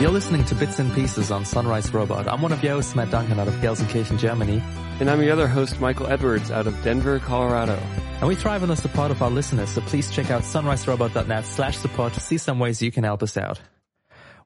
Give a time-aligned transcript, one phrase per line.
[0.00, 2.28] You're listening to Bits and Pieces on Sunrise Robot.
[2.28, 4.62] I'm one of your hosts, Matt Duncan, out of Gelsenkirchen, Germany.
[5.00, 7.76] And I'm your other host, Michael Edwards, out of Denver, Colorado.
[8.20, 11.76] And we thrive on the support of our listeners, so please check out sunriserobot.net slash
[11.76, 13.60] support to see some ways you can help us out.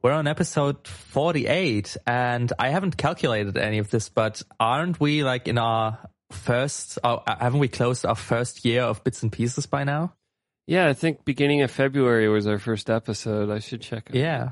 [0.03, 5.47] We're on episode 48, and I haven't calculated any of this, but aren't we like
[5.47, 5.97] in our
[6.33, 10.13] first, uh, haven't we closed our first year of Bits and Pieces by now?
[10.67, 13.49] Yeah, I think beginning of February was our first episode.
[13.49, 14.17] I should check it.
[14.17, 14.51] Yeah.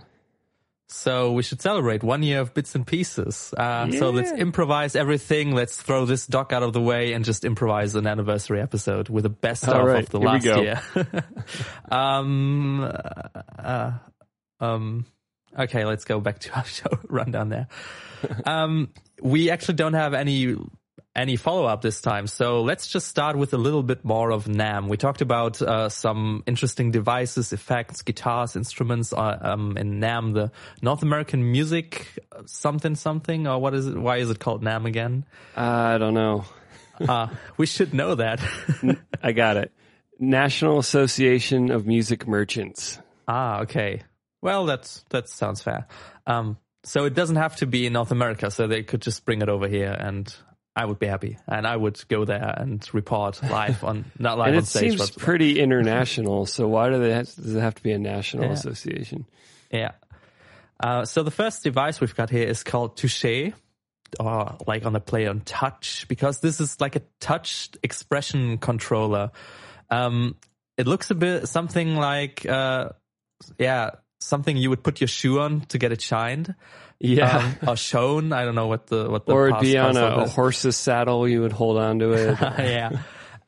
[0.87, 3.53] So we should celebrate one year of bits and pieces.
[3.57, 3.99] Uh, yeah.
[3.99, 5.53] So let's improvise everything.
[5.53, 9.25] Let's throw this doc out of the way and just improvise an anniversary episode with
[9.25, 10.45] the best All of right, of the here last
[10.95, 11.25] year.
[11.91, 12.89] um,
[13.59, 13.93] uh,
[14.61, 15.07] um,
[15.59, 17.69] okay, let's go back to our show rundown there.
[18.45, 18.91] um,
[19.23, 20.57] we actually don't have any
[21.17, 24.45] any follow up this time, so let's just start with a little bit more of
[24.45, 24.89] NAMM.
[24.89, 30.53] We talked about uh, some interesting devices, effects, guitars, instruments uh, um, in NAMM, the
[30.83, 32.07] North American music
[32.47, 33.99] something something, or what is it?
[33.99, 35.25] Why is it called NAMM again?
[35.57, 36.45] I don't know.
[37.01, 38.41] Uh, we should know that.
[39.23, 39.73] I got it.
[40.19, 42.99] National Association of Music Merchants.
[43.27, 44.03] ah, okay.
[44.43, 45.87] Well, that's that sounds fair.
[46.27, 49.43] Um, so it doesn't have to be in North America, so they could just bring
[49.43, 50.35] it over here and.
[50.77, 54.49] I would be happy, and I would go there and report live on not live
[54.49, 56.47] and on it stage, seems but pretty international.
[56.47, 58.53] So why do they have, does it have to be a national Yeah.
[58.53, 59.27] association?
[59.73, 59.91] Yeah.
[60.79, 63.53] Uh, so the first device we've got here is called Touché,
[64.21, 69.33] or like on the play on touch, because this is like a touch expression controller.
[69.91, 70.37] Um,
[70.79, 72.91] it looks a bit something like, uh,
[73.59, 73.91] yeah,
[74.21, 76.55] something you would put your shoe on to get it shined.
[76.99, 77.39] Yeah.
[77.63, 78.33] Um, or shown.
[78.33, 81.27] I don't know what the, what the or it'd be on a, a horse's saddle.
[81.27, 82.39] You would hold on to it.
[82.41, 83.03] yeah.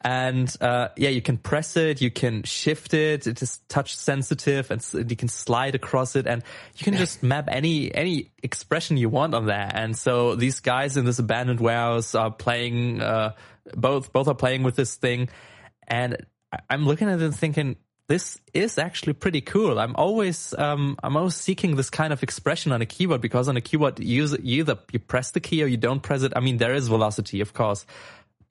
[0.05, 3.29] And uh, yeah, you can press it, you can shift it.
[3.29, 6.43] It is touch sensitive, and you can slide across it, and
[6.77, 9.71] you can just map any any expression you want on there.
[9.73, 13.01] And so these guys in this abandoned warehouse are playing.
[13.01, 13.35] Uh,
[13.77, 15.29] both both are playing with this thing,
[15.87, 16.27] and
[16.69, 17.77] I'm looking at it and thinking.
[18.13, 19.81] This is actually pretty cool.
[19.81, 23.57] I'm always, um, I'm always seeking this kind of expression on a keyboard because on
[23.57, 26.35] a keyboard, you, use, you either you press the key or you don't press it.
[26.37, 27.87] I mean, there is velocity, of course,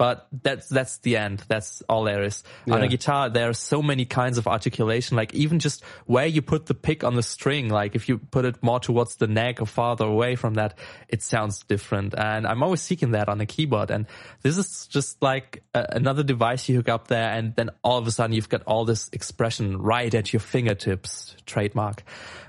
[0.01, 1.44] but that's that's the end.
[1.47, 2.44] That's all there is.
[2.67, 5.16] On a guitar, there are so many kinds of articulation.
[5.16, 7.69] Like even just where you put the pick on the string.
[7.69, 10.75] Like if you put it more towards the neck or farther away from that,
[11.07, 12.16] it sounds different.
[12.17, 13.91] And I'm always seeking that on a keyboard.
[13.91, 14.07] And
[14.41, 18.07] this is just like a, another device you hook up there, and then all of
[18.07, 21.35] a sudden you've got all this expression right at your fingertips.
[21.45, 22.03] Trademark.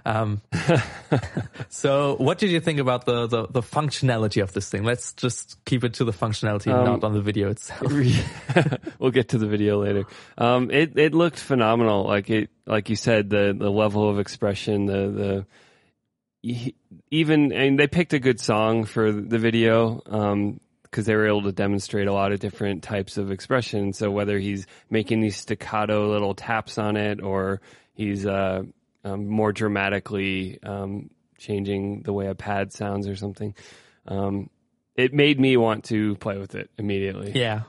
[0.05, 0.43] Um,
[1.69, 4.85] so, what did you think about the, the, the functionality of this thing?
[4.85, 7.93] Let's just keep it to the functionality, Um, not on the video itself.
[8.99, 10.05] we'll get to the video later.
[10.39, 12.05] Um, it it looked phenomenal.
[12.05, 15.47] Like it, like you said, the the level of expression, the
[16.43, 16.75] the
[17.11, 20.03] even and they picked a good song for the video.
[20.07, 20.61] Um,
[20.93, 23.95] because they were able to demonstrate a lot of different types of expression.
[23.95, 27.63] So whether he's making these staccato little taps on it, or
[27.95, 28.65] he's uh,
[29.03, 31.09] um, more dramatically um,
[31.39, 33.55] changing the way a pad sounds or something,
[34.07, 34.51] um,
[34.97, 37.33] it made me want to play with it immediately.
[37.35, 37.63] Yeah.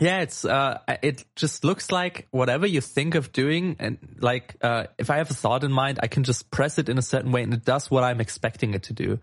[0.00, 4.86] Yeah, it's uh it just looks like whatever you think of doing and like uh
[4.98, 7.30] if I have a thought in mind, I can just press it in a certain
[7.30, 9.20] way and it does what I'm expecting it to do.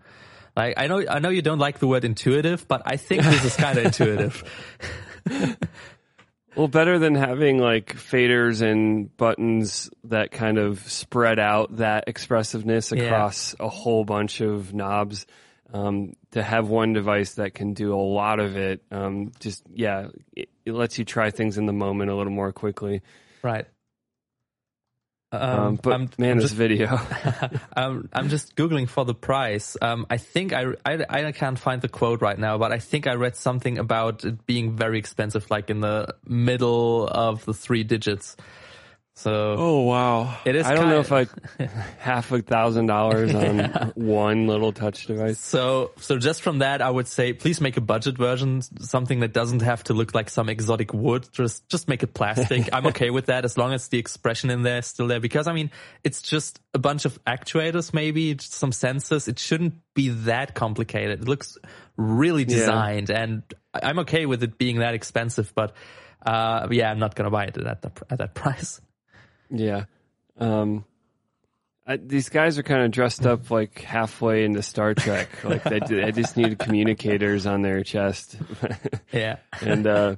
[0.56, 3.44] Like I know I know you don't like the word intuitive, but I think this
[3.44, 4.44] is kind of intuitive.
[6.56, 12.90] Well, better than having like faders and buttons that kind of spread out that expressiveness
[12.90, 13.04] Yeah.
[13.04, 15.26] across a whole bunch of knobs.
[15.72, 20.08] Um, to have one device that can do a lot of it, um, just yeah,
[20.34, 23.02] it, it lets you try things in the moment a little more quickly.
[23.42, 23.66] Right.
[25.32, 26.98] Um, Um, but I'm- man, I'm this just- video,
[27.76, 29.76] um, I'm just googling for the price.
[29.80, 33.06] Um, I think I, I I can't find the quote right now, but I think
[33.06, 37.84] I read something about it being very expensive, like in the middle of the three
[37.84, 38.36] digits.
[39.20, 43.34] So oh wow, It is I don't know if I kind- half a thousand dollars
[43.34, 45.38] on one little touch device.
[45.38, 49.34] So, so just from that, I would say, please make a budget version, something that
[49.34, 51.28] doesn't have to look like some exotic wood.
[51.32, 52.70] Just, just make it plastic.
[52.72, 55.20] I'm okay with that as long as the expression in there is still there.
[55.20, 55.70] Because I mean,
[56.02, 59.28] it's just a bunch of actuators, maybe some sensors.
[59.28, 61.20] It shouldn't be that complicated.
[61.20, 61.58] It looks
[61.98, 62.56] really Yeah.
[62.56, 63.42] designed, and
[63.74, 65.52] I- I'm okay with it being that expensive.
[65.54, 65.74] But
[66.24, 68.80] uh, yeah, I'm not gonna buy it at that at that price.
[69.50, 69.84] Yeah.
[70.38, 70.84] Um,
[71.86, 75.28] I, these guys are kind of dressed up like halfway into Star Trek.
[75.44, 78.36] Like they, they just need communicators on their chest.
[79.12, 79.38] Yeah.
[79.60, 80.16] and uh,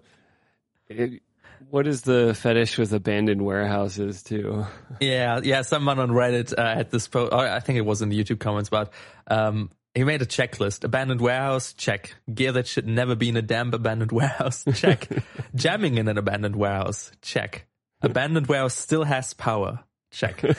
[0.88, 1.22] it,
[1.70, 4.66] what is the fetish with abandoned warehouses too?
[5.00, 5.62] Yeah, yeah.
[5.62, 7.32] Someone on Reddit uh, had this post.
[7.32, 8.92] I think it was in the YouTube comments, but
[9.28, 12.14] um, he made a checklist: abandoned warehouse, check.
[12.32, 15.08] Gear that should never be in a damp abandoned warehouse, check.
[15.54, 17.66] Jamming in an abandoned warehouse, check.
[18.02, 20.42] Abandoned warehouse still has power, check.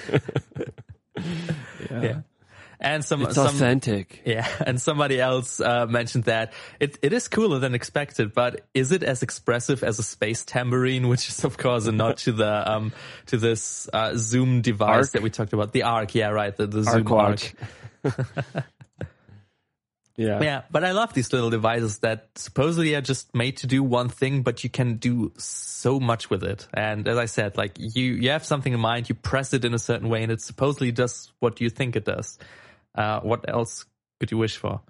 [1.92, 2.22] yeah.
[2.80, 4.22] And some, It's some authentic.
[4.25, 6.51] yeah, and somebody else uh, mentioned that
[6.81, 11.07] it, it is cooler than expected, but is it as expressive as a space tambourine,
[11.07, 12.92] which is of course a nod to the um
[13.28, 15.12] to this uh, Zoom device ARQ?
[15.13, 17.54] that we talked about, the ARQ, yeah, right, the, the Zoom ARQ watch.
[20.15, 20.42] yeah.
[20.42, 24.10] Yeah, but I love these little devices that supposedly are just made to do one
[24.10, 26.68] thing, but you can do so much with it.
[26.74, 29.74] And as I said, like you, you have something in mind, you press it in
[29.74, 32.38] a certain way, and it supposedly does what you think it does.
[32.95, 33.86] Uh, what else
[34.19, 34.81] could you wish for?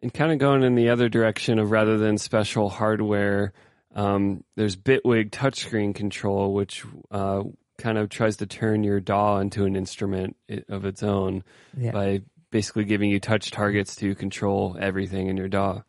[0.00, 3.52] And kind of going in the other direction of rather than special hardware,
[3.96, 7.42] um, there's Bitwig touchscreen control, which uh,
[7.78, 10.36] kind of tries to turn your DAW into an instrument
[10.68, 11.42] of its own
[11.76, 11.90] Yeah.
[11.90, 15.82] by basically giving you touch targets to control everything in your DAW.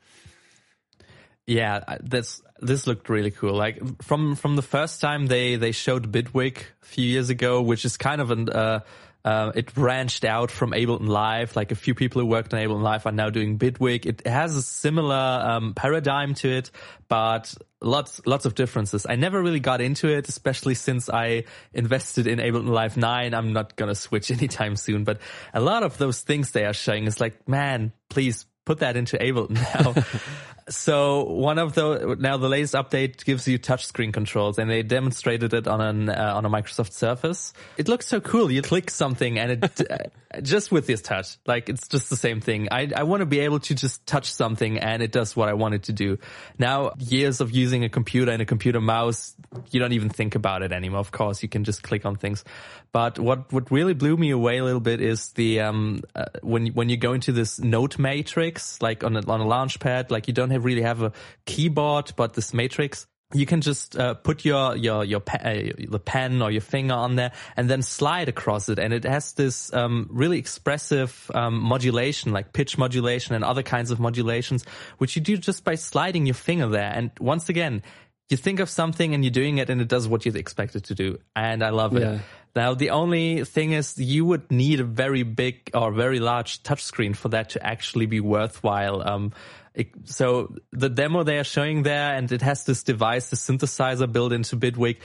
[1.45, 3.56] Yeah, this this looked really cool.
[3.56, 7.85] Like from from the first time they they showed Bitwig a few years ago, which
[7.85, 8.81] is kind of an uh,
[9.25, 11.56] uh, it branched out from Ableton Live.
[11.56, 14.06] Like a few people who worked on Ableton Live are now doing Bitwig.
[14.06, 16.71] It has a similar um, paradigm to it,
[17.07, 19.06] but lots lots of differences.
[19.07, 21.44] I never really got into it, especially since I
[21.74, 23.33] invested in Ableton Live 9.
[23.33, 25.19] I'm not gonna switch anytime soon, but
[25.54, 29.18] a lot of those things they are showing is like, man, please put that into
[29.18, 29.95] Ableton now.
[30.69, 35.54] so one of the now the latest update gives you touchscreen controls, and they demonstrated
[35.54, 37.54] it on an uh, on a Microsoft Surface.
[37.77, 38.51] It looks so cool.
[38.51, 42.39] You click something, and it uh, just with this touch, like it's just the same
[42.39, 42.68] thing.
[42.71, 45.54] I I want to be able to just touch something, and it does what I
[45.54, 46.19] want it to do.
[46.57, 49.36] Now years of using a computer and a computer mouse,
[49.71, 51.00] you don't even think about it anymore.
[51.00, 52.44] Of course, you can just click on things.
[52.92, 56.68] But what what really blew me away a little bit is the um uh, when
[56.68, 60.27] when you go into this note matrix like on a, on a launch pad, like
[60.27, 61.11] you don't have really have a
[61.45, 63.07] keyboard, but this matrix.
[63.31, 66.95] You can just uh, put your your your pe- uh, the pen or your finger
[66.95, 71.61] on there, and then slide across it, and it has this um, really expressive um,
[71.61, 74.65] modulation, like pitch modulation and other kinds of modulations,
[74.97, 76.91] which you do just by sliding your finger there.
[76.91, 77.83] And once again,
[78.29, 80.85] you think of something and you're doing it, and it does what you expect it
[80.85, 82.01] to do, and I love it.
[82.56, 87.15] Now, the only thing is you would need a very big or very large touchscreen
[87.15, 89.07] for that to actually be worthwhile.
[89.07, 89.33] Um,
[90.04, 94.33] so the demo they are showing there, and it has this device, the synthesizer built
[94.33, 94.98] into Bitwig.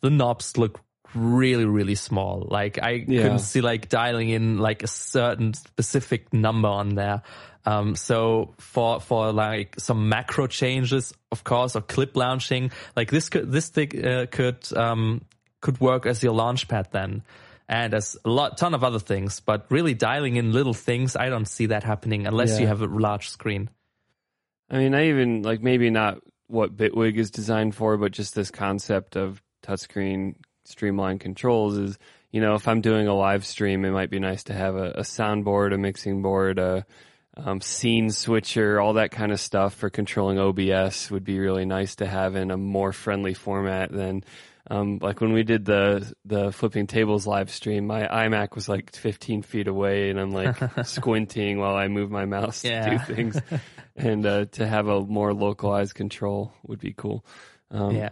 [0.00, 0.80] The knobs look
[1.14, 2.46] really, really small.
[2.48, 3.22] Like I Yeah.
[3.22, 7.22] couldn't see like dialing in like a certain specific number on there.
[7.66, 13.28] Um, so for, for like some macro changes, of course, or clip launching, like this
[13.28, 15.22] could, this thing, uh, could, um,
[15.60, 17.22] could work as your launch pad then.
[17.68, 21.28] And as a lot, ton of other things, but really dialing in little things, I
[21.28, 23.68] don't see that happening unless you have a large screen.
[24.70, 28.50] I mean, I even like maybe not what Bitwig is designed for, but just this
[28.50, 31.98] concept of touchscreen streamlined controls is,
[32.30, 34.90] you know, if I'm doing a live stream, it might be nice to have a,
[34.92, 36.86] a soundboard, a mixing board, a
[37.36, 41.96] um, scene switcher, all that kind of stuff for controlling OBS would be really nice
[41.96, 44.24] to have in a more friendly format than.
[44.68, 48.94] Um, like when we did the the flipping tables live stream, my iMac was like
[48.94, 53.40] 15 feet away, and I'm like squinting while I move my mouse to do things
[53.96, 57.24] and uh, to have a more localized control would be cool.
[57.70, 58.10] Um, Yeah.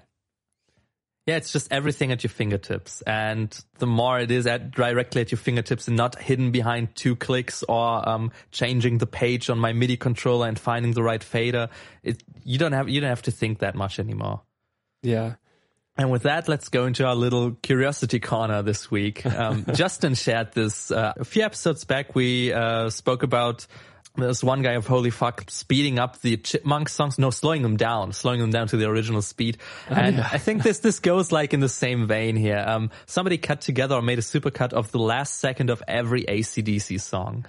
[1.29, 3.03] Yeah, it's just everything at your fingertips.
[3.03, 7.17] And the more it is at directly at your fingertips and not hidden behind two
[7.17, 11.69] clicks or um, changing the page on my MIDI controller and finding the right fader,
[12.03, 14.41] it, you don't have you don't have to think that much anymore.
[15.03, 15.35] yeah,
[15.99, 19.27] And with that, let's go into our little curiosity corner this week.
[19.27, 22.15] Um, Justin shared this uh, a few episodes back.
[22.15, 23.67] We uh, spoke about
[24.15, 28.13] there's one guy of Holy Fuck speeding up the Chipmunk songs, no, slowing them down,
[28.13, 29.59] slowing them down to the original speed.
[29.89, 32.63] And I think this this goes like in the same vein here.
[32.65, 37.01] Um, somebody cut together or made a supercut of the last second of every ACDC
[37.01, 37.45] song.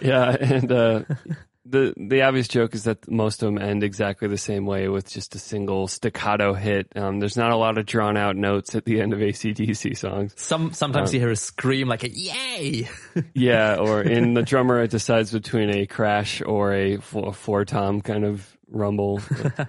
[0.00, 1.02] yeah, and uh,
[1.68, 5.10] the the obvious joke is that most of them end exactly the same way with
[5.10, 6.88] just a single staccato hit.
[6.96, 10.34] Um, there's not a lot of drawn out notes at the end of ACDC songs.
[10.36, 12.88] Some sometimes you hear a scream like a yay.
[13.34, 18.00] Yeah, or in the drummer it decides between a crash or a, a four tom
[18.00, 19.20] kind of rumble.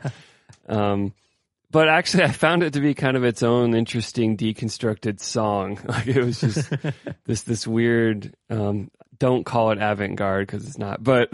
[0.70, 1.14] um,
[1.70, 5.80] but actually, I found it to be kind of its own interesting deconstructed song.
[5.88, 6.74] Like it was just
[7.26, 8.36] this this weird.
[8.50, 11.34] Um, don't call it avant garde because it's not, but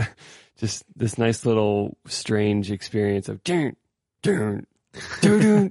[0.57, 3.75] just this nice little strange experience of dun,
[4.21, 4.65] dun,
[5.21, 5.69] dun,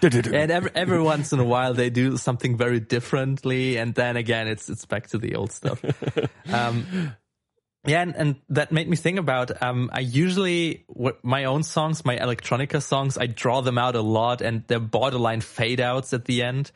[0.00, 4.16] dun, and every, every once in a while they do something very differently, and then
[4.16, 5.82] again it's it's back to the old stuff.
[6.52, 7.16] Um,
[7.86, 9.62] yeah, and, and, that made me think about.
[9.62, 10.84] Um, I usually
[11.22, 15.40] my own songs, my electronica songs, I draw them out a lot, and they're borderline
[15.40, 16.72] fade outs at the end.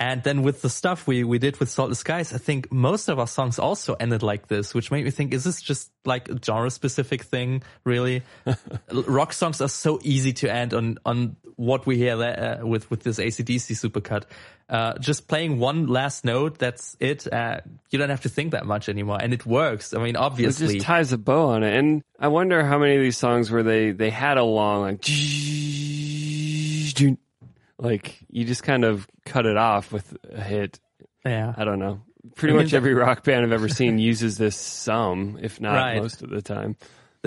[0.00, 3.18] And then with the stuff we, we did with Saltless Skies, I think most of
[3.18, 6.38] our songs also ended like this, which made me think, is this just like a
[6.42, 8.22] genre specific thing, really?
[8.90, 13.02] Rock songs are so easy to end on, on what we hear uh, with, with
[13.02, 14.22] this ACDC supercut.
[14.70, 17.30] Uh, just playing one last note, that's it.
[17.30, 19.18] Uh, you don't have to think that much anymore.
[19.20, 19.92] And it works.
[19.92, 20.66] I mean, obviously.
[20.66, 21.76] It just ties a bow on it.
[21.76, 25.04] And I wonder how many of these songs where they, they had a long, like,
[27.80, 30.78] like you just kind of cut it off with a hit.
[31.24, 31.52] Yeah.
[31.56, 32.02] I don't know.
[32.34, 35.74] Pretty I mean, much every rock band I've ever seen uses this some, if not
[35.74, 36.02] right.
[36.02, 36.76] most of the time.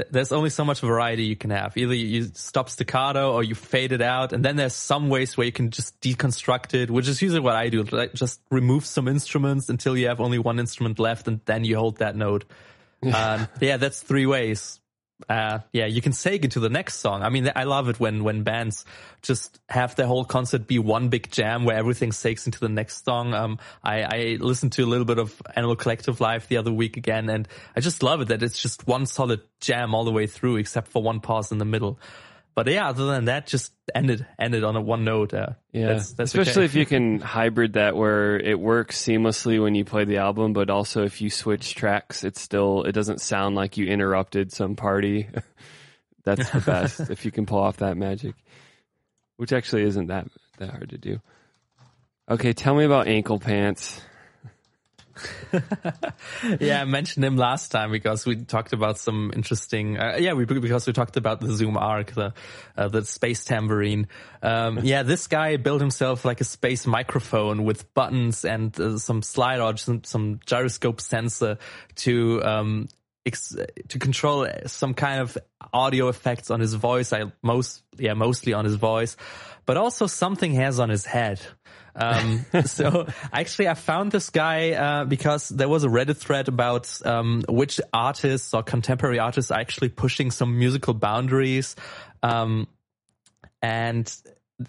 [0.10, 1.78] There's only so much variety you can have.
[1.78, 5.46] Either you stop staccato or you fade it out, and then there's some ways where
[5.46, 7.84] you can just deconstruct it, which is usually what I do.
[7.84, 11.78] Like just remove some instruments until you have only one instrument left, and then you
[11.78, 12.46] hold that note.
[13.04, 14.80] um, yeah, that's three ways
[15.30, 17.22] uh, yeah, you can seg into the next song.
[17.22, 18.86] I mean, I love it when, when bands
[19.22, 23.06] just have their whole concert be one big jam where everything segs into the next
[23.06, 23.34] song.
[23.34, 26.98] Um, I, I listened to a little bit of Animal Collective Live the other week
[26.98, 30.28] again, and I just love it that it's just one solid jam all the way
[30.28, 32.00] through, except for one pause in the middle.
[32.56, 35.34] But yeah, other than that, just ended ended on a one note.
[35.34, 36.66] Uh, yeah, that's, that's especially okay.
[36.66, 40.70] if you can hybrid that where it works seamlessly when you play the album, but
[40.70, 45.28] also if you switch tracks, it still it doesn't sound like you interrupted some party.
[46.24, 48.36] that's the best if you can pull off that magic,
[49.38, 50.28] which actually isn't that
[50.60, 51.20] that hard to do.
[52.30, 54.00] Okay, tell me about Ankle Pants.
[56.60, 60.00] yeah, I mentioned him last time because we talked about some interesting.
[60.00, 62.34] Uh, yeah, we because we talked about the Zoom ARQ, the
[62.76, 64.08] uh, the space tambourine.
[64.42, 69.22] Um, yeah, this guy built himself like a space microphone with buttons and uh, some
[69.22, 71.58] slide or some, some gyroscope sensor
[71.96, 72.88] to um,
[73.26, 73.56] ex-
[73.90, 75.38] to control some kind of
[75.72, 77.14] audio effects on his voice.
[77.14, 79.16] I most yeah mostly on his voice,
[79.66, 81.42] but also something has on his head.
[81.96, 86.90] Um, so actually, I found this guy uh, because there was a Reddit thread about
[87.06, 91.76] um, which artists or contemporary artists are actually pushing some musical boundaries,
[92.22, 92.68] um,
[93.62, 94.14] and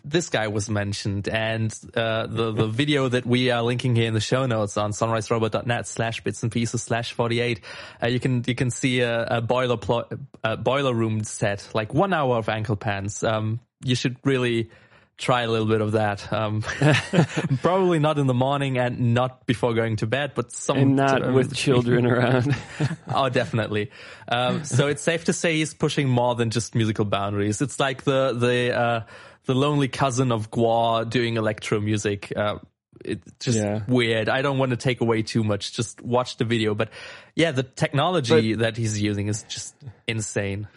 [0.04, 1.28] this guy was mentioned.
[1.28, 4.92] And uh, the the video that we are linking here in the show notes on
[4.92, 7.60] sunriserobot.net slash bits and pieces slash 48
[8.02, 10.08] uh, you can you can see a, a boiler pl-
[10.42, 14.70] a boiler room set like one hour of Ankle Pants um, you should really
[15.16, 16.32] try a little bit of that.
[16.32, 16.62] Um,
[17.62, 21.32] probably not in the morning and not before going to bed, but some and not
[21.32, 22.56] with children around.
[23.08, 23.90] oh, definitely.
[24.28, 27.62] Um, so it's safe to say he's pushing more than just musical boundaries.
[27.62, 29.00] It's like the the uh,
[29.46, 32.32] the lonely cousin of GWAR doing electro music.
[32.34, 32.58] Uh,
[33.04, 33.82] it's just yeah.
[33.86, 34.28] weird.
[34.28, 35.72] I don't want to take away too much.
[35.72, 36.74] Just watch the video.
[36.74, 36.90] But
[37.34, 39.74] yeah, the technology but, that he's using is just
[40.06, 40.68] insane.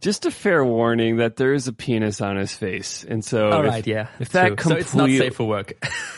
[0.00, 3.64] Just a fair warning that there is a penis on his face, and so all
[3.64, 5.72] right, if, yeah, if that complete, so it's not safe for work.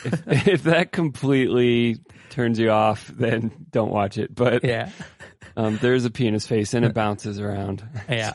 [0.05, 4.35] if, if, that completely turns you off, then don't watch it.
[4.35, 4.91] But yeah,
[5.57, 7.83] um, there's a penis face and it bounces around.
[8.09, 8.35] Yeah,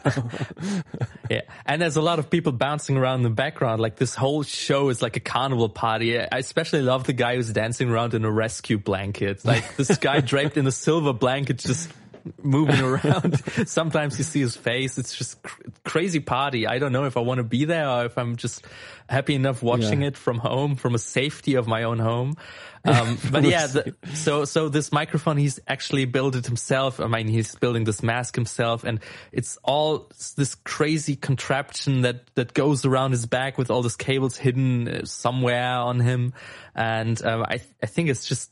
[1.30, 3.80] yeah, and there's a lot of people bouncing around in the background.
[3.80, 6.20] Like this whole show is like a carnival party.
[6.20, 9.46] I especially love the guy who's dancing around in a rescue blanket.
[9.46, 11.92] Like this guy draped in a silver blanket, just
[12.42, 13.42] moving around.
[13.68, 14.98] Sometimes you see his face.
[14.98, 16.68] It's just cr- crazy party.
[16.68, 18.66] I don't know if I want to be there or if I'm just
[19.10, 20.10] happy enough watching yeah.
[20.10, 22.36] it from home, from a safety of my own home.
[22.86, 27.00] Um, but yeah, the, so, so this microphone, he's actually built it himself.
[27.00, 29.00] I mean, he's building this mask himself and
[29.32, 34.38] it's all this crazy contraption that, that goes around his back with all these cables
[34.38, 36.34] hidden uh, somewhere on him.
[36.76, 38.52] And, um, I, I think it's just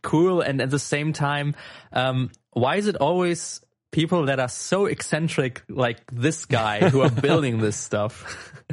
[0.00, 0.40] cool.
[0.40, 1.54] And at the same time,
[1.92, 7.10] um, why is it always people that are so eccentric like this guy who are
[7.28, 8.64] building this stuff?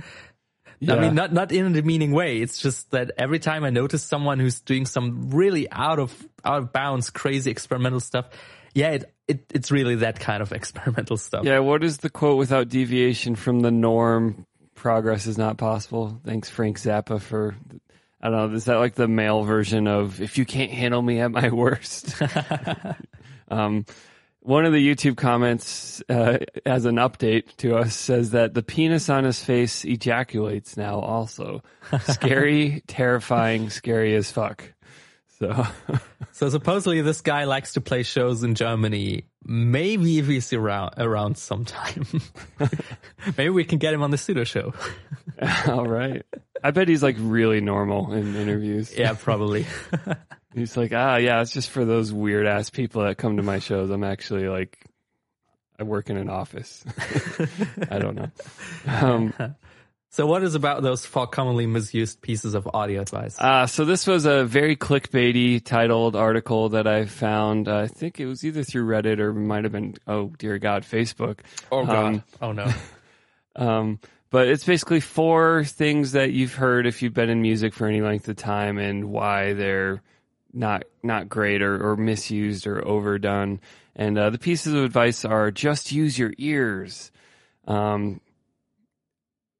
[0.79, 0.95] Yeah.
[0.95, 2.37] I mean, not not in a demeaning way.
[2.39, 6.59] It's just that every time I notice someone who's doing some really out of out
[6.59, 8.29] of bounds, crazy experimental stuff,
[8.73, 11.43] yeah, it, it it's really that kind of experimental stuff.
[11.43, 11.59] Yeah.
[11.59, 12.37] What is the quote?
[12.37, 16.19] Without deviation from the norm, progress is not possible.
[16.23, 17.55] Thanks, Frank Zappa, for
[18.21, 18.55] I don't know.
[18.55, 22.15] Is that like the male version of "If you can't handle me at my worst"?
[23.49, 23.85] um,
[24.41, 29.09] one of the YouTube comments uh, as an update to us says that the penis
[29.09, 30.99] on his face ejaculates now.
[30.99, 31.61] Also,
[32.09, 34.73] scary, terrifying, scary as fuck.
[35.39, 35.65] So,
[36.31, 39.25] so supposedly this guy likes to play shows in Germany.
[39.43, 42.05] Maybe if he's around around sometime,
[43.37, 44.73] maybe we can get him on the pseudo show.
[45.67, 46.23] all right.
[46.61, 48.95] I bet he's like really normal in interviews.
[48.97, 49.65] Yeah, probably.
[50.53, 53.59] He's like, ah, yeah, it's just for those weird ass people that come to my
[53.59, 53.89] shows.
[53.91, 54.83] I'm actually like,
[55.79, 56.83] I work in an office.
[57.91, 58.31] I don't know.
[58.87, 59.33] Um,
[60.09, 63.39] so, what is about those four commonly misused pieces of audio advice?
[63.39, 67.67] Uh, so this was a very clickbaity titled article that I found.
[67.67, 70.83] Uh, I think it was either through Reddit or might have been, oh dear God,
[70.83, 71.41] Facebook.
[71.71, 72.05] Oh God.
[72.05, 72.73] Um, oh no.
[73.55, 73.99] um,
[74.31, 78.01] but it's basically four things that you've heard if you've been in music for any
[78.01, 80.01] length of time and why they're
[80.53, 83.59] not not great or, or misused or overdone.
[83.95, 87.11] And uh, the pieces of advice are just use your ears.
[87.67, 88.21] Um,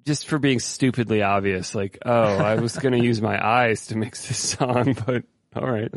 [0.06, 3.98] just for being stupidly obvious, like, oh, I was going to use my eyes to
[3.98, 5.24] mix this song, but
[5.56, 5.94] all right.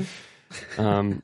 [0.76, 1.22] Um,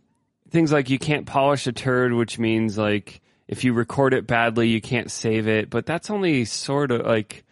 [0.50, 4.68] things like you can't polish a turd, which means like if you record it badly,
[4.68, 7.44] you can't save it, but that's only sort of like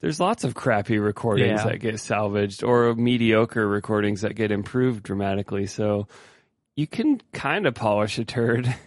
[0.00, 1.70] there's lots of crappy recordings yeah.
[1.70, 5.66] that get salvaged or mediocre recordings that get improved dramatically.
[5.66, 6.08] So
[6.74, 8.74] you can kind of polish a turd.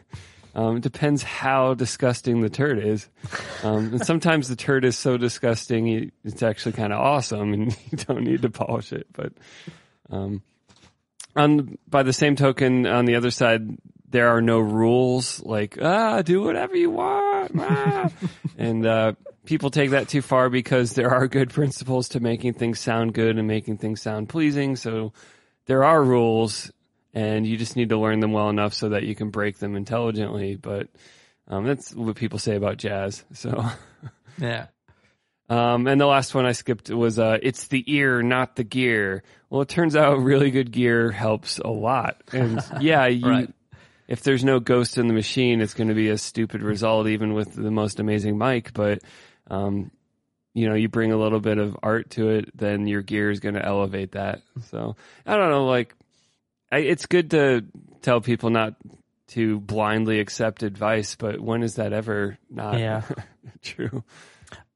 [0.55, 3.09] Um, it depends how disgusting the turd is.
[3.63, 7.97] Um, and sometimes the turd is so disgusting, it's actually kind of awesome and you
[7.97, 9.07] don't need to polish it.
[9.11, 9.33] But,
[10.11, 10.43] um,
[11.35, 13.67] on, by the same token, on the other side,
[14.07, 17.53] there are no rules like, ah, do whatever you want.
[17.57, 18.11] Ah.
[18.59, 19.13] and, uh,
[19.45, 23.37] people take that too far because there are good principles to making things sound good
[23.37, 24.75] and making things sound pleasing.
[24.75, 25.13] So
[25.65, 26.71] there are rules
[27.13, 29.75] and you just need to learn them well enough so that you can break them
[29.75, 30.55] intelligently.
[30.55, 30.87] But
[31.47, 33.23] um, that's what people say about jazz.
[33.33, 33.63] So
[34.37, 34.67] yeah.
[35.49, 39.23] Um, and the last one I skipped was uh, it's the ear, not the gear.
[39.49, 42.21] Well, it turns out really good gear helps a lot.
[42.31, 43.53] And yeah, you, right
[44.07, 47.33] if there's no ghost in the machine, it's going to be a stupid result, even
[47.33, 48.73] with the most amazing mic.
[48.73, 48.99] But
[49.53, 49.91] um,
[50.53, 53.39] you know, you bring a little bit of art to it, then your gear is
[53.39, 54.41] going to elevate that.
[54.69, 55.95] So I don't know, like,
[56.71, 57.65] I, it's good to
[58.01, 58.75] tell people not
[59.29, 63.01] to blindly accept advice, but when is that ever not yeah.
[63.63, 64.03] true?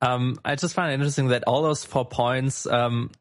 [0.01, 3.11] Um, I just find it interesting that all those four points, um,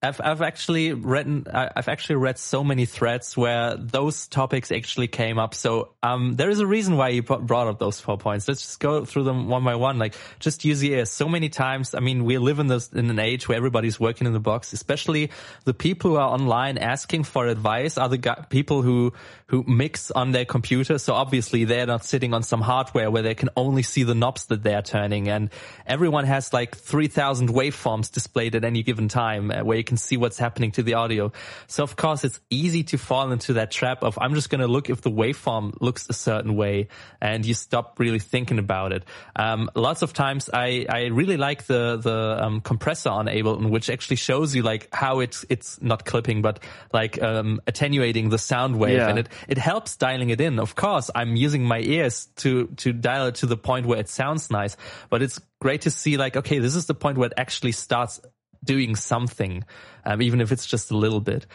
[0.00, 5.40] I've I've actually read I've actually read so many threads where those topics actually came
[5.40, 5.54] up.
[5.54, 8.46] So um, there is a reason why you brought up those four points.
[8.46, 9.98] Let's just go through them one by one.
[9.98, 11.10] Like just use the ears.
[11.10, 14.28] So many times, I mean, we live in this in an age where everybody's working
[14.28, 14.72] in the box.
[14.72, 15.32] Especially
[15.64, 19.12] the people who are online asking for advice are the people who
[19.46, 20.98] who mix on their computer.
[20.98, 24.46] So obviously they're not sitting on some hardware where they can only see the knobs
[24.46, 25.28] that they're turning.
[25.28, 25.50] And
[25.86, 30.16] everyone has like three thousand waveforms displayed at any given time uh, where can see
[30.16, 31.32] what's happening to the audio.
[31.66, 34.68] So of course it's easy to fall into that trap of I'm just going to
[34.68, 36.88] look if the waveform looks a certain way
[37.20, 39.04] and you stop really thinking about it.
[39.34, 43.88] Um, lots of times I, I really like the, the, um, compressor on Ableton, which
[43.90, 46.60] actually shows you like how it's, it's not clipping, but
[46.92, 49.08] like, um, attenuating the sound wave yeah.
[49.08, 50.58] and it, it helps dialing it in.
[50.58, 54.08] Of course, I'm using my ears to, to dial it to the point where it
[54.08, 54.76] sounds nice,
[55.08, 58.20] but it's great to see like, okay, this is the point where it actually starts
[58.68, 59.64] doing something,
[60.04, 61.46] um, even if it's just a little bit.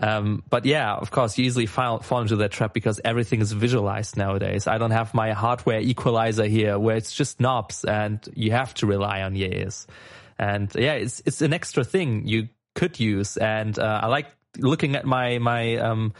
[0.00, 3.52] Um, but yeah, of course, you easily fall, fall into that trap because everything is
[3.52, 4.66] visualized nowadays.
[4.66, 8.86] I don't have my hardware equalizer here where it's just knobs and you have to
[8.86, 9.86] rely on your ears.
[10.38, 13.36] And yeah, it's, it's an extra thing you could use.
[13.36, 14.26] And, uh, I like
[14.58, 16.14] looking at my, my, um,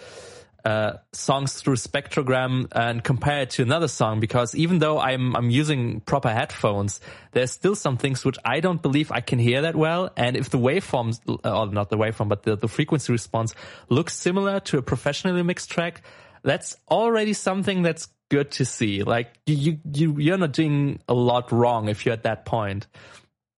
[0.64, 5.50] uh, songs through spectrogram and compare it to another song because even though I'm I'm
[5.50, 7.00] using proper headphones,
[7.32, 10.10] there's still some things which I don't believe I can hear that well.
[10.16, 13.54] And if the waveforms, uh, or not the waveform, but the, the frequency response
[13.88, 16.02] looks similar to a professionally mixed track,
[16.42, 19.02] that's already something that's good to see.
[19.02, 22.86] Like you you you're not doing a lot wrong if you're at that point.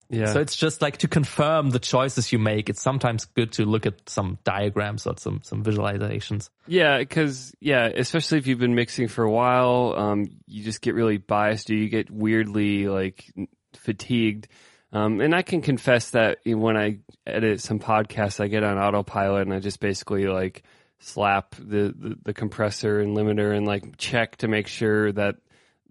[0.09, 0.27] Yeah.
[0.27, 2.69] So it's just like to confirm the choices you make.
[2.69, 6.49] It's sometimes good to look at some diagrams or some some visualizations.
[6.67, 10.93] Yeah, because yeah, especially if you've been mixing for a while, um, you just get
[10.93, 13.25] really biased, or you get weirdly like
[13.73, 14.47] fatigued.
[14.91, 19.41] Um, and I can confess that when I edit some podcasts, I get on autopilot
[19.41, 20.63] and I just basically like
[20.99, 25.35] slap the, the, the compressor and limiter and like check to make sure that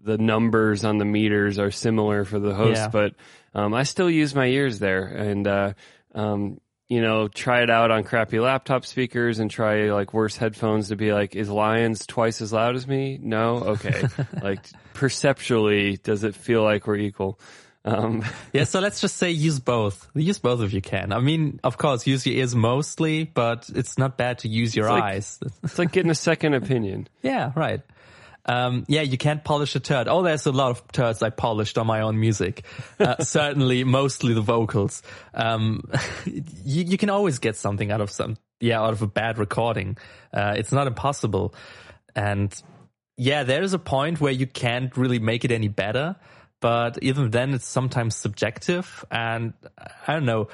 [0.01, 2.77] the numbers on the meters are similar for the host.
[2.77, 2.87] Yeah.
[2.89, 3.15] But
[3.53, 5.73] um, I still use my ears there, and uh,
[6.13, 10.89] um, you know, try it out on crappy laptop speakers and try like worse headphones
[10.89, 13.19] to be like, is Lions twice as loud as me?
[13.21, 13.55] No?
[13.55, 14.03] Okay.
[14.41, 17.39] like perceptually, does it feel like we're equal?
[17.83, 20.09] Um, yeah, so let's just say use both.
[20.15, 21.11] Use both if you can.
[21.11, 24.89] I mean, of course, use your ears mostly, but it's not bad to use your
[24.89, 25.39] like, eyes.
[25.63, 27.07] it's like getting a second opinion.
[27.21, 27.81] Yeah, right.
[28.45, 30.07] Um, yeah, you can't polish a turd.
[30.07, 32.65] Oh, there's a lot of turds I polished on my own music.
[32.99, 35.01] Uh, certainly, mostly the vocals.
[35.33, 35.83] Um,
[36.25, 39.97] you, you, can always get something out of some, yeah, out of a bad recording.
[40.31, 41.55] Uh, it's not impossible.
[42.15, 42.53] And
[43.17, 46.15] yeah, there is a point where you can't really make it any better.
[46.61, 49.03] But even then, it's sometimes subjective.
[49.11, 49.53] And
[50.07, 50.49] I don't know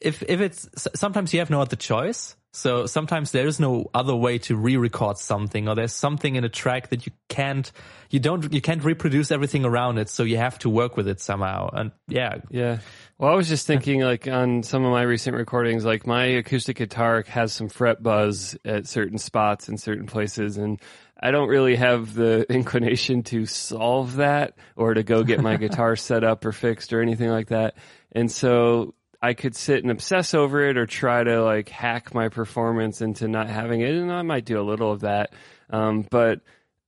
[0.00, 2.36] if, if it's, sometimes you have no other choice.
[2.52, 6.48] So sometimes there is no other way to re-record something or there's something in a
[6.48, 7.70] track that you can't,
[8.10, 10.08] you don't, you can't reproduce everything around it.
[10.08, 11.70] So you have to work with it somehow.
[11.72, 12.38] And yeah.
[12.50, 12.78] Yeah.
[13.18, 16.76] Well, I was just thinking like on some of my recent recordings, like my acoustic
[16.76, 20.56] guitar has some fret buzz at certain spots in certain places.
[20.56, 20.80] And
[21.20, 25.94] I don't really have the inclination to solve that or to go get my guitar
[25.94, 27.76] set up or fixed or anything like that.
[28.10, 32.28] And so I could sit and obsess over it or try to like hack my
[32.28, 33.94] performance into not having it.
[33.94, 35.32] And I might do a little of that.
[35.68, 36.40] Um, but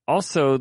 [0.09, 0.59] also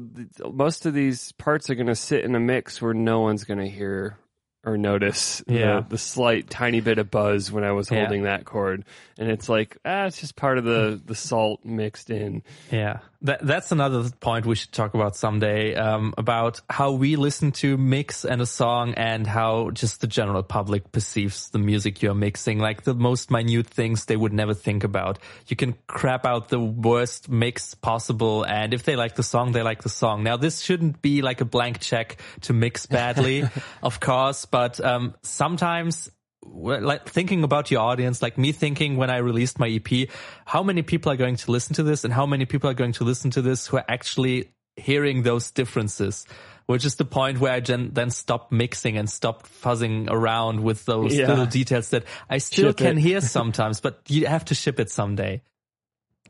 [0.52, 3.60] most of these parts are going to sit in a mix where no one's going
[3.60, 4.18] to hear
[4.64, 5.80] or notice yeah.
[5.82, 8.38] the, the, slight tiny bit of buzz when I was holding yeah.
[8.38, 8.86] that chord.
[9.18, 12.44] And it's like, ah, it's just part of the, the salt mixed in.
[12.70, 13.00] Yeah.
[13.24, 17.78] That, that's another point we should talk about someday, um, about how we listen to
[17.78, 22.58] mix and a song and how just the general public perceives the music you're mixing,
[22.58, 25.20] like the most minute things they would never think about.
[25.48, 28.44] You can crap out the worst mix possible.
[28.44, 30.24] And if they like the song, they like the song.
[30.24, 33.44] Now, this shouldn't be like a blank check to mix badly,
[33.84, 36.10] of course, but, um, sometimes
[36.44, 40.10] like thinking about your audience, like me thinking when I released my EP,
[40.46, 42.94] how many people are going to listen to this and how many people are going
[42.94, 46.26] to listen to this who are actually hearing those differences,
[46.66, 51.16] which is the point where I then stop mixing and stop fuzzing around with those
[51.16, 51.28] yeah.
[51.28, 53.02] little details that I still ship can it.
[53.02, 55.42] hear sometimes, but you have to ship it someday.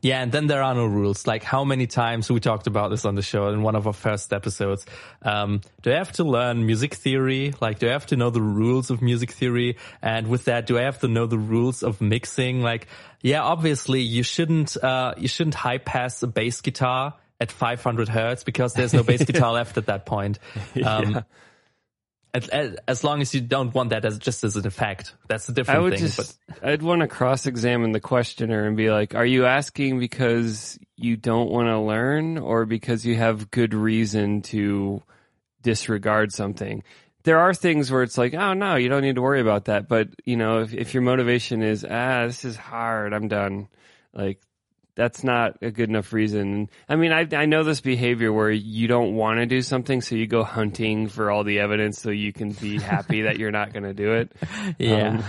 [0.02, 1.28] Yeah, and then there are no rules.
[1.28, 3.92] Like how many times we talked about this on the show in one of our
[3.92, 4.84] first episodes.
[5.22, 7.54] Um, do I have to learn music theory?
[7.60, 9.76] Like, do I have to know the rules of music theory?
[10.02, 12.62] And with that, do I have to know the rules of mixing?
[12.62, 12.88] Like,
[13.20, 18.42] yeah, obviously you shouldn't, uh, you shouldn't high pass a bass guitar at 500 hertz
[18.42, 20.40] because there's no bass guitar left at that point.
[20.84, 21.22] Um, yeah
[22.34, 25.78] as long as you don't want that as just as an effect, that's a different
[25.78, 26.00] I would thing.
[26.00, 26.66] Just, but.
[26.66, 31.50] I'd want to cross-examine the questioner and be like, "Are you asking because you don't
[31.50, 35.02] want to learn, or because you have good reason to
[35.60, 36.82] disregard something?"
[37.24, 39.86] There are things where it's like, "Oh no, you don't need to worry about that."
[39.86, 43.68] But you know, if if your motivation is, "Ah, this is hard, I'm done,"
[44.14, 44.40] like
[44.94, 46.68] that's not a good enough reason.
[46.88, 50.14] I mean, I I know this behavior where you don't want to do something, so
[50.14, 53.72] you go hunting for all the evidence so you can be happy that you're not
[53.72, 54.32] going to do it.
[54.78, 55.08] Yeah.
[55.08, 55.24] Um,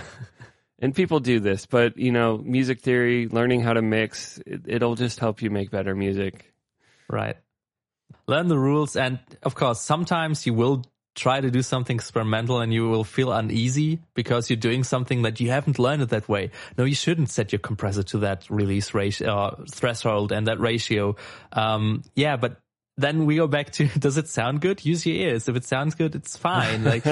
[0.78, 4.96] and people do this, but you know, music theory, learning how to mix, it, it'll
[4.96, 6.52] just help you make better music.
[7.08, 7.36] Right.
[8.26, 12.72] Learn the rules, and of course, sometimes you will try to do something experimental and
[12.72, 16.50] you will feel uneasy because you're doing something that you haven't learned it that way.
[16.76, 21.16] No, you shouldn't set your compressor to that release ratio, uh, threshold and that ratio.
[21.52, 22.60] Um, yeah, but
[22.96, 24.84] then we go back to does it sound good?
[24.84, 25.48] Use your ears.
[25.48, 26.84] If it sounds good it's fine.
[26.94, 27.04] Like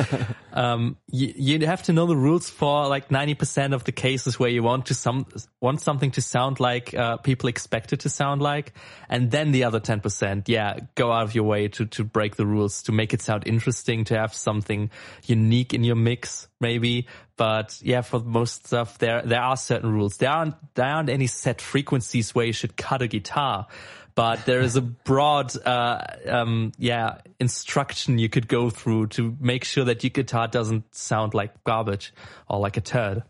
[0.52, 4.50] um you, you have to know the rules for like 90% of the cases where
[4.50, 5.26] you want to some
[5.60, 8.74] want something to sound like uh, people expect it to sound like.
[9.08, 12.46] And then the other 10% yeah go out of your way to to break the
[12.46, 14.90] rules to make it sound interesting to have something
[15.24, 17.08] unique in your mix maybe.
[17.36, 20.18] But yeah for most stuff there there are certain rules.
[20.18, 23.66] There aren't there aren't any set frequencies where you should cut a guitar
[24.14, 29.64] but there is a broad, uh, um, yeah, instruction you could go through to make
[29.64, 32.12] sure that your guitar doesn't sound like garbage
[32.48, 33.22] or like a turd.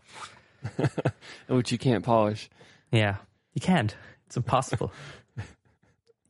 [1.49, 2.51] Which you can't polish.
[2.91, 3.17] Yeah,
[3.55, 3.95] you can't.
[4.27, 4.93] It's impossible.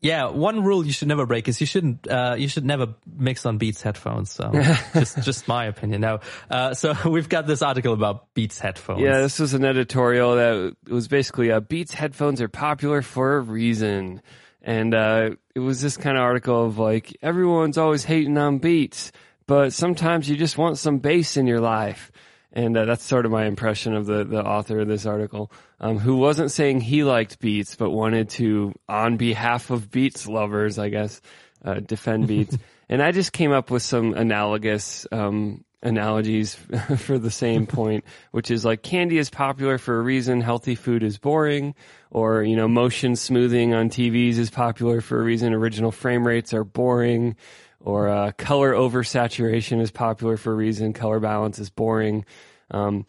[0.03, 3.47] yeah, one rule you should never break is you shouldn't, uh, you should never mix
[3.47, 4.33] on Beats headphones.
[4.33, 4.51] So
[4.93, 6.01] just, just my opinion.
[6.01, 9.01] Now, uh, so we've got this article about Beats headphones.
[9.01, 13.41] Yeah, this was an editorial that was basically uh, Beats headphones are popular for a
[13.41, 14.21] reason.
[14.61, 19.13] And uh, it was this kind of article of like, everyone's always hating on beats,
[19.47, 22.11] but sometimes you just want some bass in your life.
[22.53, 25.99] And uh, that's sort of my impression of the, the author of this article, um,
[25.99, 30.91] who wasn't saying he liked beats, but wanted to, on behalf of beats lovers, I
[30.91, 31.21] guess,
[31.65, 32.57] uh, defend beats.
[32.89, 36.55] and I just came up with some analogous um, analogies
[36.99, 41.03] for the same point, which is like candy is popular for a reason, healthy food
[41.03, 41.75] is boring,
[42.11, 46.55] or, you know, motion smoothing on TVs is popular for a reason, original frame rates
[46.55, 47.37] are boring,
[47.85, 52.25] or uh, color oversaturation is popular for a reason, color balance is boring.
[52.71, 53.07] Um,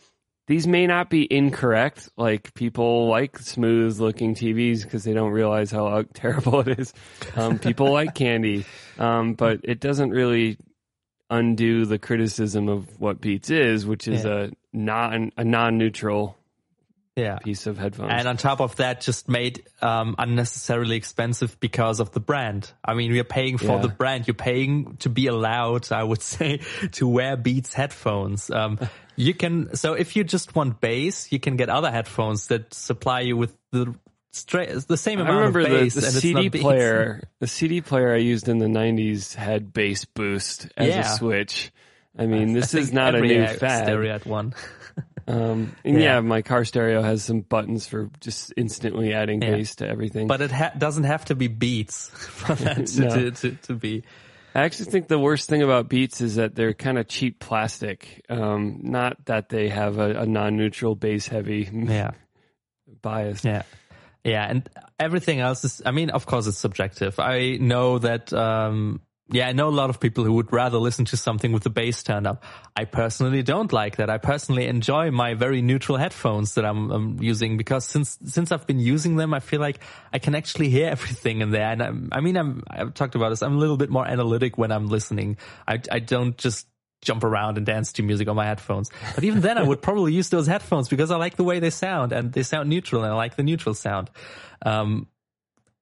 [0.48, 2.10] these may not be incorrect.
[2.18, 6.94] Like people like smooth looking TVs because they don't realize how terrible it is.
[7.36, 8.66] Um, people like candy,
[9.00, 10.58] um, but it doesn't really
[11.30, 14.48] undo the criticism of what Beats is, which is yeah.
[14.48, 16.38] a non a non neutral
[17.16, 17.38] yeah.
[17.38, 18.12] piece of headphones.
[18.12, 22.72] And on top of that, just made um, unnecessarily expensive because of the brand.
[22.84, 23.82] I mean, we're paying for yeah.
[23.82, 24.28] the brand.
[24.28, 26.62] You're paying to be allowed, I would say,
[26.94, 28.50] to wear Beats headphones.
[28.50, 28.80] Um,
[29.16, 33.22] you can, so if you just want bass, you can get other headphones that supply
[33.22, 33.94] you with the
[34.32, 35.94] straight, the same amount I remember of bass.
[35.94, 40.68] The, the CD player, the CD player I used in the '90s had bass boost
[40.76, 41.02] as yeah.
[41.02, 41.72] a switch.
[42.18, 43.86] I mean, this I is not a new fad.
[43.86, 44.54] Stereo had one.
[45.28, 45.98] um, yeah.
[45.98, 46.20] yeah.
[46.22, 49.52] my car stereo has some buttons for just instantly adding yeah.
[49.52, 50.28] bass to everything.
[50.28, 53.10] But it ha- doesn't have to be beats for that to, no.
[53.10, 54.04] to, to, to, be.
[54.56, 58.24] I actually think the worst thing about Beats is that they're kind of cheap plastic.
[58.30, 62.12] Um, not that they have a, a non-neutral bass heavy yeah.
[63.02, 63.44] bias.
[63.44, 63.64] Yeah.
[64.24, 67.20] Yeah, and everything else is, I mean, of course it's subjective.
[67.20, 71.06] I know that, um, yeah, I know a lot of people who would rather listen
[71.06, 72.44] to something with the bass turned up.
[72.76, 74.10] I personally don't like that.
[74.10, 78.68] I personally enjoy my very neutral headphones that I'm, I'm using because since, since I've
[78.68, 79.80] been using them, I feel like
[80.12, 81.72] I can actually hear everything in there.
[81.72, 83.42] And I'm, I mean, I'm, I've talked about this.
[83.42, 85.38] I'm a little bit more analytic when I'm listening.
[85.68, 86.68] I, I don't just
[87.02, 88.90] jump around and dance to music on my headphones.
[89.16, 91.70] But even then, I would probably use those headphones because I like the way they
[91.70, 94.10] sound and they sound neutral and I like the neutral sound.
[94.66, 95.08] Um,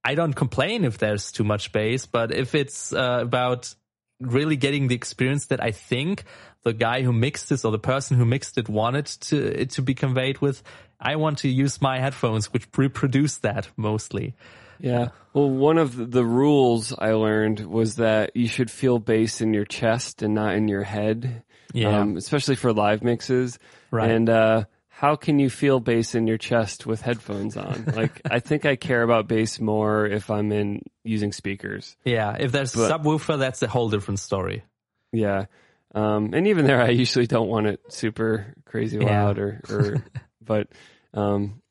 [0.04, 3.74] I don't complain if there's too much bass, but if it's uh, about
[4.20, 6.24] really getting the experience that I think
[6.64, 9.82] the guy who mixed this or the person who mixed it wanted to it to
[9.82, 10.64] be conveyed with,
[11.00, 14.36] I want to use my headphones, which reproduce that mostly.
[14.80, 15.10] Yeah.
[15.34, 19.66] Well, one of the rules I learned was that you should feel bass in your
[19.66, 21.44] chest and not in your head.
[21.74, 22.00] Yeah.
[22.00, 23.58] Um, especially for live mixes.
[23.92, 24.10] Right.
[24.12, 24.66] And, uh,
[25.02, 27.86] how can you feel bass in your chest with headphones on?
[27.96, 31.98] like, I think I care about bass more if I'm in using speakers.
[32.04, 32.38] Yeah.
[32.40, 34.62] If there's but, subwoofer, that's a whole different story.
[35.12, 35.46] Yeah.
[35.96, 39.44] Um, and even there, I usually don't want it super crazy loud yeah.
[39.44, 40.06] or, or,
[40.46, 40.68] but,
[41.16, 41.64] um,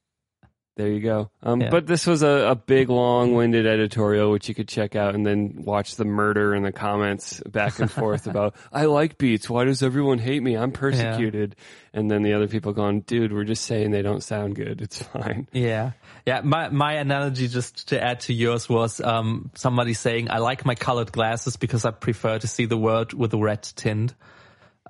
[0.81, 1.31] there you go.
[1.43, 1.69] Um, yeah.
[1.69, 5.57] But this was a, a big, long-winded editorial, which you could check out and then
[5.59, 9.51] watch the murder in the comments back and forth about, I like beats.
[9.51, 10.57] Why does everyone hate me?
[10.57, 11.55] I'm persecuted.
[11.59, 12.01] Yeah.
[12.01, 14.81] And then the other people going, dude, we're just saying they don't sound good.
[14.81, 15.49] It's fine.
[15.53, 15.93] Yeah.
[16.25, 16.41] Yeah.
[16.43, 20.77] My, my analogy just to add to yours was, um, somebody saying, I like my
[20.77, 24.15] colored glasses because I prefer to see the world with a red tint.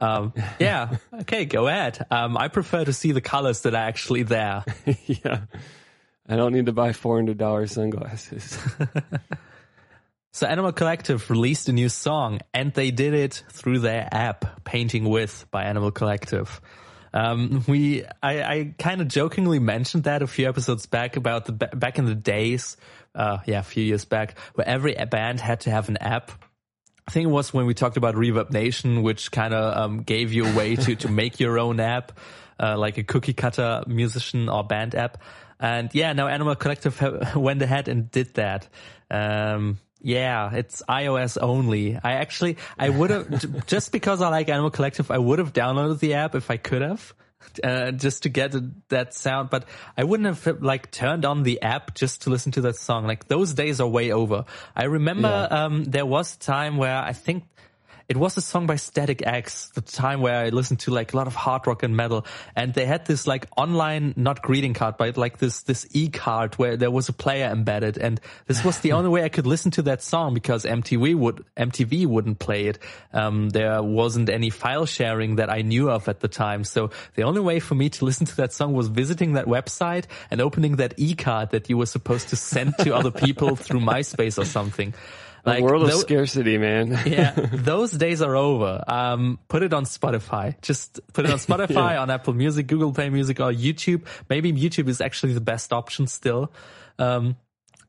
[0.00, 0.96] Um, yeah.
[1.20, 2.04] Okay, go ahead.
[2.10, 4.64] Um, I prefer to see the colors that are actually there.
[5.06, 5.42] yeah.
[6.30, 8.56] I don't need to buy $400 sunglasses.
[10.32, 15.08] so Animal Collective released a new song and they did it through their app, Painting
[15.08, 16.60] With by Animal Collective.
[17.12, 21.52] Um, we, I, I kind of jokingly mentioned that a few episodes back about the,
[21.52, 22.76] back in the days,
[23.16, 26.30] uh, yeah, a few years back, where every band had to have an app.
[27.10, 30.32] I think it was when we talked about Reverb Nation, which kind of um, gave
[30.32, 32.12] you a way to, to make your own app,
[32.60, 35.18] uh, like a cookie cutter musician or band app.
[35.58, 38.68] And yeah, now Animal Collective went ahead and did that.
[39.10, 41.96] Um, yeah, it's iOS only.
[41.96, 45.98] I actually, I would have, just because I like Animal Collective, I would have downloaded
[45.98, 47.12] the app if I could have.
[47.64, 48.54] Uh, just to get
[48.90, 49.64] that sound, but
[49.96, 53.06] I wouldn't have like turned on the app just to listen to that song.
[53.06, 54.44] Like those days are way over.
[54.76, 55.64] I remember, yeah.
[55.64, 57.44] um, there was a time where I think
[58.10, 61.16] it was a song by Static X, the time where I listened to like a
[61.16, 62.26] lot of hard rock and metal.
[62.56, 66.76] And they had this like online, not greeting card, but like this, this e-card where
[66.76, 67.98] there was a player embedded.
[67.98, 71.44] And this was the only way I could listen to that song because MTV would,
[71.56, 72.80] MTV wouldn't play it.
[73.12, 76.64] Um, there wasn't any file sharing that I knew of at the time.
[76.64, 80.06] So the only way for me to listen to that song was visiting that website
[80.32, 84.36] and opening that e-card that you were supposed to send to other people through MySpace
[84.36, 84.94] or something.
[85.44, 86.98] Like, world of scarcity, man.
[87.06, 88.84] yeah, those days are over.
[88.86, 90.60] Um, put it on Spotify.
[90.60, 92.02] Just put it on Spotify, yeah.
[92.02, 94.06] on Apple Music, Google Play Music, or YouTube.
[94.28, 96.52] Maybe YouTube is actually the best option still.
[96.98, 97.36] Um,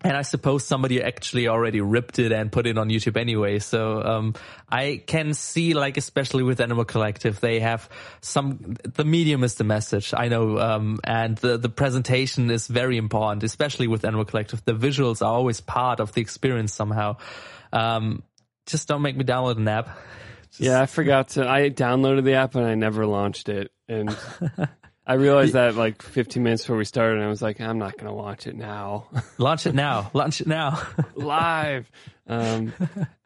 [0.03, 3.59] and I suppose somebody actually already ripped it and put it on YouTube anyway.
[3.59, 4.35] So, um,
[4.69, 7.89] I can see like, especially with Animal Collective, they have
[8.21, 10.13] some, the medium is the message.
[10.15, 14.63] I know, um, and the, the presentation is very important, especially with Animal Collective.
[14.65, 17.17] The visuals are always part of the experience somehow.
[17.71, 18.23] Um,
[18.65, 19.89] just don't make me download an app
[20.57, 21.47] yeah, I forgot to.
[21.49, 24.09] I downloaded the app and I never launched it, and
[25.11, 27.97] I realized that like 15 minutes before we started, and I was like, I'm not
[27.97, 29.09] going to launch it now.
[29.37, 30.09] Launch it now.
[30.13, 30.81] Launch it now.
[31.15, 31.91] Live.
[32.27, 32.71] Um,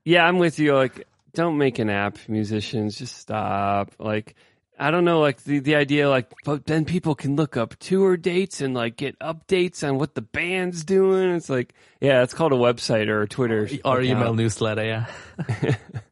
[0.03, 0.73] yeah, I'm with you.
[0.73, 2.97] Like, don't make an app, musicians.
[2.97, 3.91] Just stop.
[3.99, 4.33] Like,
[4.79, 8.17] I don't know, like the, the idea, like, but then people can look up tour
[8.17, 11.35] dates and like get updates on what the band's doing.
[11.35, 14.05] It's like, yeah, it's called a website or a Twitter or account.
[14.05, 14.83] email newsletter.
[14.83, 15.75] Yeah.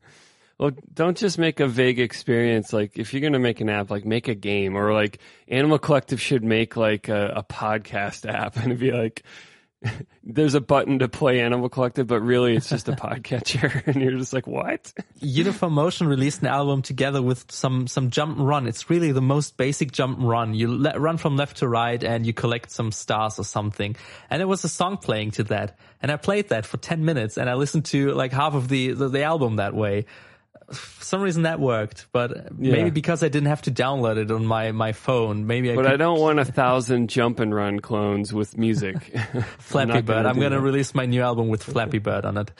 [0.63, 2.71] Well, don't just make a vague experience.
[2.71, 5.77] Like, if you're going to make an app, like make a game or like Animal
[5.77, 9.23] Collective should make like a, a podcast app and be like,
[10.23, 13.85] there's a button to play Animal Collective, but really it's just a podcatcher.
[13.87, 14.93] And you're just like, what?
[15.19, 18.65] Uniform Motion released an album together with some, some jump and run.
[18.65, 20.53] It's really the most basic jump and run.
[20.53, 23.97] You le- run from left to right and you collect some stars or something.
[24.29, 25.77] And there was a song playing to that.
[26.01, 28.93] And I played that for 10 minutes and I listened to like half of the,
[28.93, 30.05] the, the album that way
[30.71, 32.89] for some reason that worked, but maybe Yeah.
[32.89, 35.45] because I didn't have to download it on my, my phone.
[35.47, 38.97] Maybe I But could I don't want a thousand jump and run clones with music.
[39.59, 40.25] Flappy not Bird.
[40.25, 42.51] I'm going to release my new album with Flappy Bird on it.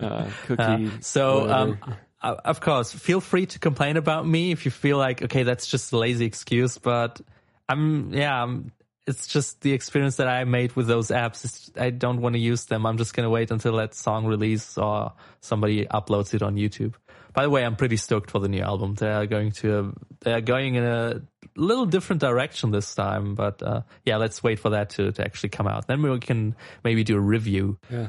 [0.00, 0.62] uh, cookie.
[0.62, 1.78] Uh, so, um,
[2.22, 5.66] uh, of course, feel free to complain about me if you feel like, okay, that's
[5.66, 7.20] just a lazy excuse, but
[7.68, 8.72] I'm, yeah, I'm,
[9.06, 11.44] it's just the experience that I made with those apps.
[11.44, 12.86] It's, I don't want to use them.
[12.86, 16.94] I'm just going to wait until that song release or somebody uploads it on YouTube.
[17.34, 18.94] By the way, I'm pretty stoked for the new album.
[18.94, 21.20] They are going to, they are going in a
[21.56, 25.48] little different direction this time, but, uh, yeah, let's wait for that to, to actually
[25.48, 25.88] come out.
[25.88, 27.78] Then we can maybe do a review.
[27.90, 28.08] Yeah.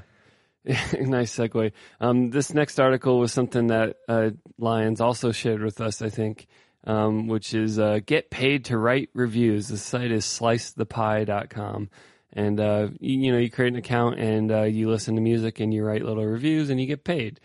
[0.65, 1.71] nice segue.
[1.99, 6.47] Um, this next article was something that uh, Lions also shared with us, I think,
[6.85, 9.67] um, which is uh, get paid to write reviews.
[9.67, 11.89] The site is slicethepie.com.
[12.33, 15.59] And, uh, you, you know, you create an account and uh, you listen to music
[15.59, 17.39] and you write little reviews and you get paid.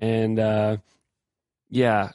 [0.00, 0.76] And, uh,
[1.70, 2.10] yeah,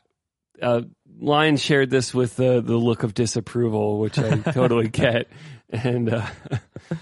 [0.61, 0.81] uh,
[1.19, 5.27] Lions shared this with the, the look of disapproval, which I totally get.
[5.69, 6.27] And, uh,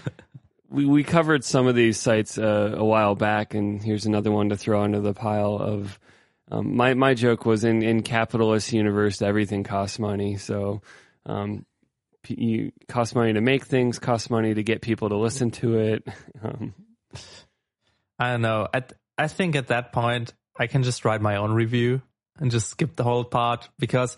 [0.70, 4.50] we we covered some of these sites uh, a while back, and here's another one
[4.50, 5.98] to throw into the pile of.
[6.50, 10.36] Um, my my joke was in in capitalist universe, everything costs money.
[10.36, 10.82] So,
[11.26, 11.66] um,
[12.22, 15.78] p- you cost money to make things, cost money to get people to listen to
[15.78, 16.06] it.
[16.42, 16.74] Um,
[18.20, 18.68] I don't know.
[18.72, 22.02] At, I think at that point, I can just write my own review
[22.38, 24.16] and just skip the whole part because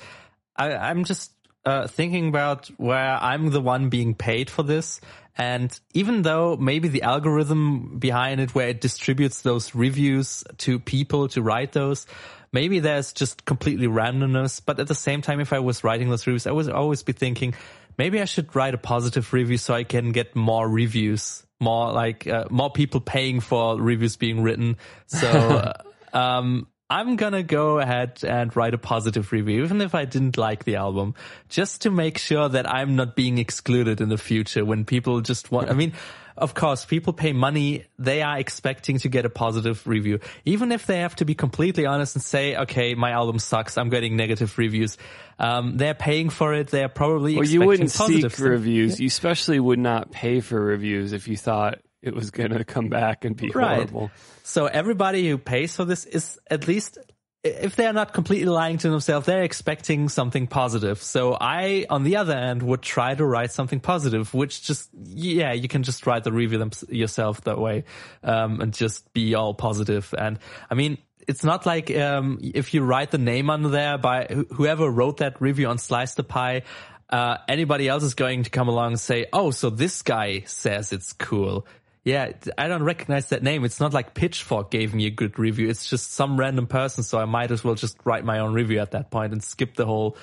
[0.57, 1.33] I, I'm just
[1.65, 5.01] uh, thinking about where I'm the one being paid for this.
[5.37, 11.29] And even though maybe the algorithm behind it, where it distributes those reviews to people
[11.29, 12.07] to write those,
[12.53, 14.61] maybe there's just completely randomness.
[14.65, 17.13] But at the same time, if I was writing those reviews, I would always be
[17.13, 17.55] thinking,
[17.97, 22.27] maybe I should write a positive review so I can get more reviews, more like
[22.27, 24.77] uh, more people paying for reviews being written.
[25.07, 25.29] So
[26.13, 30.37] uh, um, I'm gonna go ahead and write a positive review, even if I didn't
[30.37, 31.15] like the album,
[31.49, 35.51] just to make sure that I'm not being excluded in the future when people just
[35.51, 35.71] want.
[35.71, 35.93] I mean.
[36.37, 37.85] Of course, people pay money.
[37.99, 40.21] They are expecting to get a positive review.
[40.47, 43.77] Even if they have to be completely honest and say, okay, my album sucks.
[43.77, 44.97] I'm getting negative reviews.
[45.39, 46.69] Um, they're paying for it.
[46.69, 48.99] They're probably well, you wouldn't seek reviews.
[48.99, 52.89] You especially would not pay for reviews if you thought it was going to come
[52.89, 53.77] back and be Right.
[53.77, 54.11] horrible.
[54.43, 56.99] So everybody who pays for this is at least,
[57.45, 61.03] if they're not completely lying to themselves, they're expecting something positive.
[61.03, 65.53] So I, on the other end, would try to write something positive, which just, yeah,
[65.53, 67.85] you can just write the review them yourself that way,
[68.23, 70.15] um, and just be all positive.
[70.17, 70.39] And
[70.71, 74.55] I mean, it's not like, um, if you write the name under there by wh-
[74.55, 76.63] whoever wrote that review on Slice the Pie,
[77.09, 80.93] uh, anybody else is going to come along and say, oh, so this guy says
[80.93, 81.67] it's cool.
[82.03, 83.65] Yeah, I don't recognize that name.
[83.65, 85.69] It's not like Pitchfork gave me a good review.
[85.69, 87.05] It's just some random person.
[87.05, 89.75] So I might as well just write my own review at that point and skip
[89.75, 90.17] the whole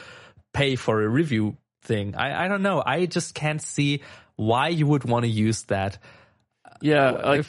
[0.53, 2.15] pay for a review thing.
[2.15, 2.81] I, I don't know.
[2.83, 4.01] I just can't see
[4.35, 5.99] why you would want to use that.
[6.81, 7.45] Yeah, uh, like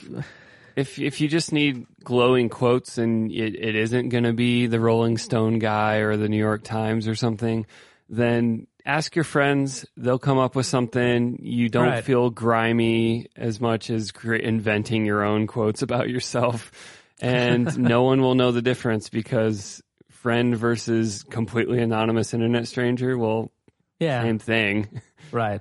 [0.77, 4.81] if if you just need glowing quotes and it, it isn't going to be the
[4.81, 7.67] Rolling Stone guy or the New York Times or something,
[8.09, 9.87] then ask your friends.
[9.97, 11.39] They'll come up with something.
[11.43, 12.03] You don't Right.
[12.05, 16.73] feel grimy as much as cre- inventing your own quotes about yourself,
[17.21, 23.17] and no one will know the difference because friend versus completely anonymous internet stranger.
[23.17, 23.53] Well,
[24.01, 24.23] Yeah.
[24.23, 25.01] same thing.
[25.31, 25.61] Right.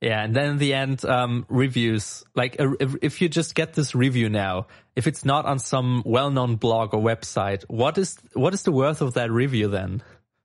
[0.00, 2.24] Yeah, and then in the end, um, reviews.
[2.34, 4.66] Like, uh, if, if you just get this review now,
[4.96, 9.00] if it's not on some well-known blog or website, what is what is the worth
[9.00, 10.02] of that review then?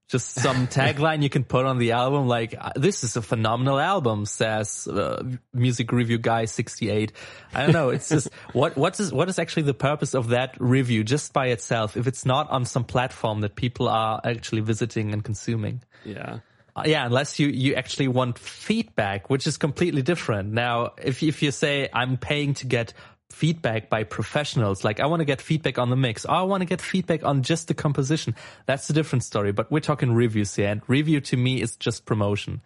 [0.08, 3.80] Just some tagline you can put on the album like uh, this is a phenomenal
[3.80, 7.12] album says uh, music review guy 68
[7.54, 10.56] i don't know it's just what what is what is actually the purpose of that
[10.60, 15.14] review just by itself if it's not on some platform that people are actually visiting
[15.14, 16.40] and consuming Yeah.
[16.76, 20.54] uh, yeah, unless you, you actually want feedback, which is completely different.
[20.54, 22.94] Now, if, if you say I'm paying to get
[23.30, 26.62] feedback by professionals, like I want to get feedback on the mix, or I want
[26.62, 29.52] to get feedback on just the composition, that's a different story.
[29.52, 32.62] But we're talking reviews here, and review to me is just promotion.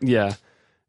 [0.00, 0.34] Yeah.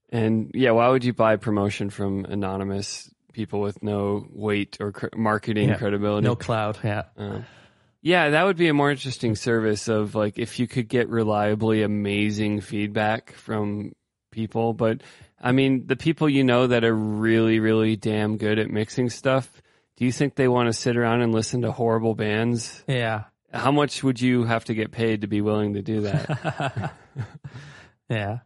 [0.10, 5.08] And yeah, why would you buy promotion from anonymous people with no weight or cr-
[5.16, 5.76] marketing Yeah.
[5.78, 6.26] credibility?
[6.26, 7.04] No cloud, yeah.
[7.18, 7.46] Um,
[8.02, 11.84] yeah, that would be a more interesting service of like if you could get reliably
[11.84, 13.92] amazing feedback from
[14.32, 14.74] people.
[14.74, 15.02] But
[15.40, 19.62] I mean, the people you know that are really, really damn good at mixing stuff,
[19.96, 22.84] do you think they want to sit around and listen to horrible bands?
[22.88, 23.26] Yeah.
[23.54, 26.94] How much would you have to get paid to be willing to do that?
[28.10, 28.40] Yeah.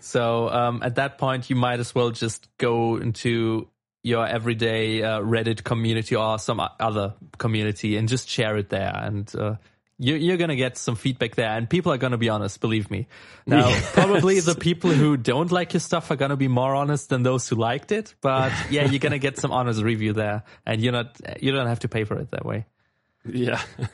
[0.00, 3.68] So um, at that point, you might as well just go into
[4.02, 8.92] your everyday uh, Reddit community or some other community and just share it there.
[8.94, 9.56] And uh,
[10.00, 11.50] you, you're going to get some feedback there.
[11.50, 13.06] And people are going to be honest, believe me.
[13.46, 13.90] Now, Yes.
[13.94, 17.22] probably the people who don't like your stuff are going to be more honest than
[17.22, 18.14] those who liked it.
[18.22, 20.42] But yeah, you're going to get some honest review there.
[20.64, 22.66] And you're not, you don't have to pay for it that way.
[23.24, 23.60] yeah.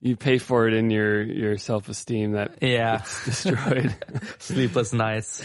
[0.00, 3.02] You pay for it in your, your self esteem that Yeah.
[3.24, 3.96] destroyed.
[4.38, 5.42] Sleepless nights.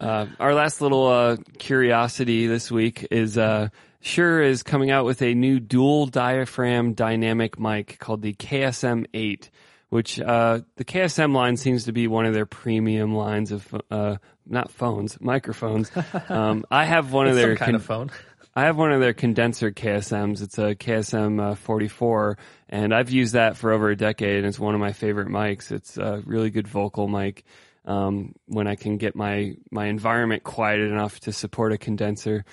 [0.00, 3.68] Uh, our last little uh, curiosity this week is uh,
[4.04, 9.50] Shure is coming out with a new dual diaphragm dynamic mic called the KSM 8,
[9.88, 14.16] which uh, the KSM line seems to be one of their premium lines of uh,
[14.46, 15.90] not phones, microphones.
[16.28, 18.10] Um, I have one of their some kind con- of phone.
[18.54, 20.42] I have one of their condenser KSMs.
[20.42, 22.36] It's a KSM uh, 44,
[22.68, 24.36] and I've used that for over a decade.
[24.36, 25.72] And it's one of my favorite mics.
[25.72, 27.44] It's a really good vocal mic.
[27.86, 32.44] Um, when I can get my my environment quieted enough to support a condenser.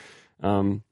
[0.42, 0.84] Um,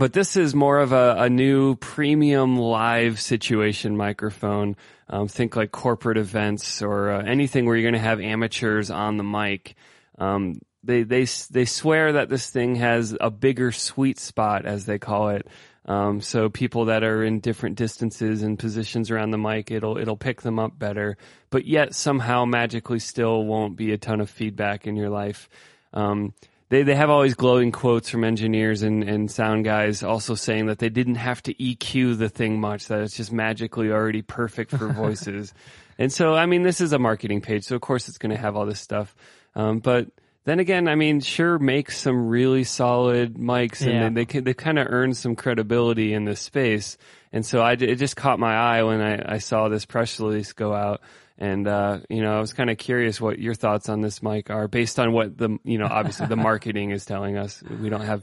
[0.00, 4.74] but this is more of a, a new premium live situation microphone.
[5.10, 9.18] Um, think like corporate events or uh, anything where you're going to have amateurs on
[9.18, 9.74] the mic.
[10.18, 14.98] Um, they they they swear that this thing has a bigger sweet spot, as they
[14.98, 15.46] call it.
[15.84, 20.16] Um, so people that are in different distances and positions around the mic, it'll it'll
[20.16, 21.18] pick them up better.
[21.50, 25.50] But yet somehow magically still won't be a ton of feedback in your life.
[25.92, 26.32] Um,
[26.70, 30.66] they they have all these glowing quotes from engineers and, and sound guys also saying
[30.66, 34.70] that they didn't have to EQ the thing much, that it's just magically already perfect
[34.70, 35.52] for voices.
[35.98, 38.40] and so, I mean, this is a marketing page, so of course it's going to
[38.40, 39.14] have all this stuff.
[39.54, 40.08] Um, but
[40.44, 44.08] then again, I mean, Shure makes some really solid mics, and Yeah.
[44.08, 46.96] they they, they kind of earned some credibility in this space.
[47.32, 50.52] And so I, it just caught my eye when I, I saw this press release
[50.52, 51.00] go out.
[51.40, 54.50] And, uh, you know, I was kind of curious what your thoughts on this mic
[54.50, 57.62] are based on what the, you know, obviously the marketing is telling us.
[57.62, 58.22] We don't have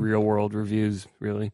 [0.00, 1.52] real world reviews really.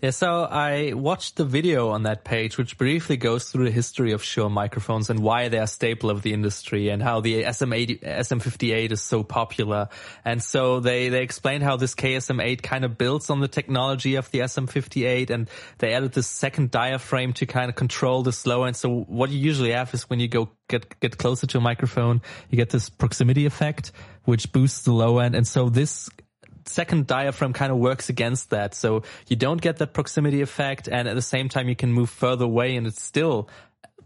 [0.00, 4.12] Yeah, so I watched the video on that page, which briefly goes through the history
[4.12, 8.02] of Shure microphones and why they're a staple of the industry and how the SM80,
[8.04, 9.88] SM58 is so popular.
[10.24, 14.30] And so they, they explained how this KSM8 kind of builds on the technology of
[14.30, 18.76] the SM58 and they added this second diaphragm to kind of control the slow end.
[18.76, 22.22] So what you usually have is when you go get, get closer to a microphone,
[22.50, 23.90] you get this proximity effect,
[24.26, 25.34] which boosts the low end.
[25.34, 26.08] And so this
[26.68, 28.74] second diaphragm kind of works against that.
[28.74, 30.88] So you don't get that proximity effect.
[30.88, 33.48] And at the same time, you can move further away and it's still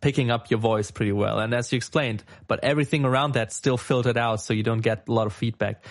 [0.01, 1.39] picking up your voice pretty well.
[1.39, 4.41] And as you explained, but everything around that still filtered out.
[4.41, 5.85] So you don't get a lot of feedback.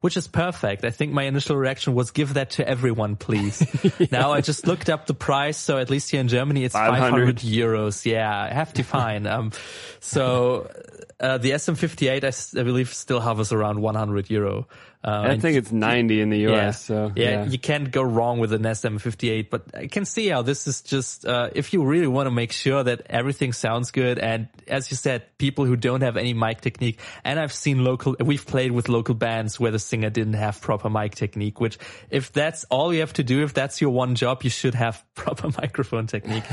[0.00, 0.84] Which is perfect.
[0.84, 3.66] I think my initial reaction was give that to everyone, please.
[4.12, 5.56] Now I just looked up the price.
[5.56, 7.00] So at least here in Germany, it's 500.
[7.00, 8.06] 500 euros.
[8.06, 9.26] Yeah, hefty fine.
[9.26, 9.50] Um,
[9.98, 10.70] so,
[11.18, 14.68] uh, the SM58, I, s- I believe still hovers around 100 euro.
[15.02, 16.52] Uh, I think it's 90 in the US.
[16.52, 16.70] yeah.
[16.72, 17.44] So yeah, yeah.
[17.44, 21.24] you can't go wrong with an SM58, but I can see how this is just,
[21.24, 24.18] uh, if you really want to make sure that everything sounds good.
[24.18, 28.16] And as you said, people who don't have any mic technique, and I've seen local,
[28.18, 31.78] we've played with local bands where the singer didn't have proper mic technique, which
[32.10, 35.04] if that's all you have to do, if that's your one job, you should have
[35.14, 36.44] proper microphone technique.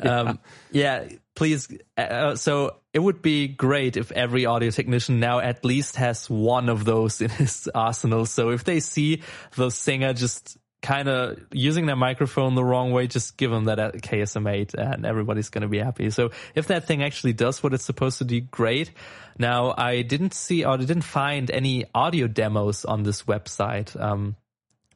[0.00, 0.40] um,
[0.72, 1.04] yeah,
[1.38, 1.68] please.
[1.96, 6.68] Uh, so it would be great if every audio technician now at least has one
[6.68, 8.26] of those in his arsenal.
[8.26, 9.22] So if they see
[9.54, 13.78] the singer just kind of using their microphone the wrong way, just give them that
[13.78, 16.10] at KSM8 and everybody's going to be happy.
[16.10, 18.90] So if that thing actually does what it's supposed to do, great.
[19.38, 23.98] Now I didn't see or I didn't find any audio demos on this website.
[24.00, 24.34] Um,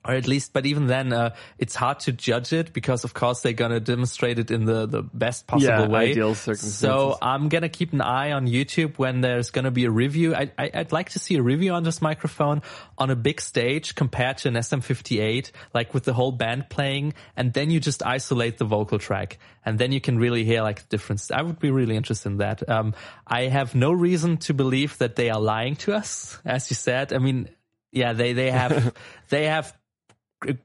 [0.05, 3.41] or at least, but even then, uh, it's hard to judge it because, of course,
[3.41, 6.11] they're gonna demonstrate it in the the best possible Yeah, way.
[6.11, 6.79] ideal circumstances.
[6.79, 10.35] So I'm gonna keep an eye on YouTube when there's gonna be a review.
[10.35, 12.63] I, I I'd like to see a review on this microphone
[12.99, 17.53] on a big stage compared to an SM58, like with the whole band playing, and
[17.53, 20.89] then you just isolate the vocal track, and then you can really hear like the
[20.89, 21.31] difference.
[21.31, 22.69] I would be really interested in that.
[22.69, 22.95] Um,
[23.27, 27.13] I have no reason to believe that they are lying to us, as you said.
[27.13, 27.49] I mean,
[27.93, 28.95] yeah, they they have
[29.29, 29.73] they have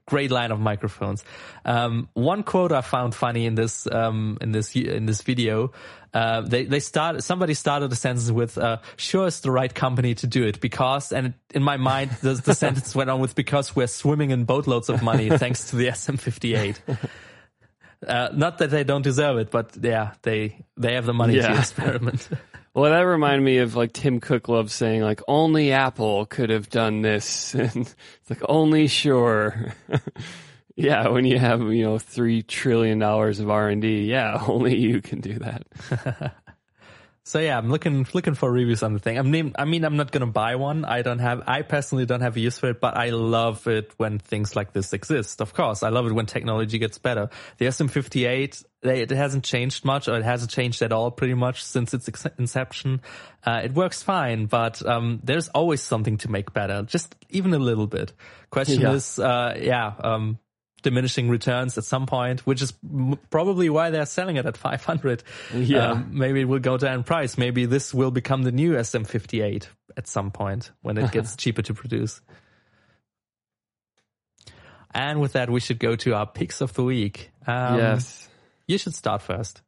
[0.06, 1.24] great line of microphones.
[1.64, 5.72] Um, one quote I found funny in this um, in this in this video.
[6.14, 10.14] Uh, they they started somebody started a sentence with uh, "Shure, it's the right company
[10.16, 13.76] to do it because," and in my mind the, the sentence went on with "Because
[13.76, 16.78] we're swimming in boatloads of money thanks to the SM58."
[18.06, 21.58] Uh, not that they don't deserve it, but yeah, they they have the money to
[21.58, 22.28] experiment.
[22.78, 26.70] Well, that reminded me of like Tim Cook loves saying like only Apple could have
[26.70, 29.74] done this, and it's like only Shure.
[30.76, 34.76] yeah, when you have you know three trillion dollars of R and D, yeah, only
[34.76, 36.36] you can do that.
[37.28, 39.18] So yeah, I'm looking looking for reviews on the thing.
[39.18, 40.86] I mean, I mean, I'm not gonna buy one.
[40.86, 41.42] I don't have.
[41.46, 44.72] I personally don't have a use for it, but I love it when things like
[44.72, 45.42] this exist.
[45.42, 47.28] Of course, I love it when technology gets better.
[47.58, 51.62] The SM58, they, it hasn't changed much, or it hasn't changed at all, pretty much
[51.62, 52.08] since its
[52.38, 53.02] inception.
[53.44, 57.58] Uh, it works fine, but um, there's always something to make better, just even a
[57.58, 58.14] little bit.
[58.48, 58.92] Question Yeah.
[58.92, 59.92] is, uh, yeah.
[60.02, 60.38] Um,
[60.82, 65.22] diminishing returns at some point, which is m- probably why they're selling it at 500.
[65.54, 65.92] Yeah.
[65.92, 67.36] Um, maybe it will go down in price.
[67.36, 69.66] Maybe this will become the new SM58
[69.96, 72.20] at some point when it gets cheaper to produce.
[74.92, 77.30] And with that, we should go to our picks of the week.
[77.46, 78.28] Um, yes.
[78.66, 79.62] You should start first.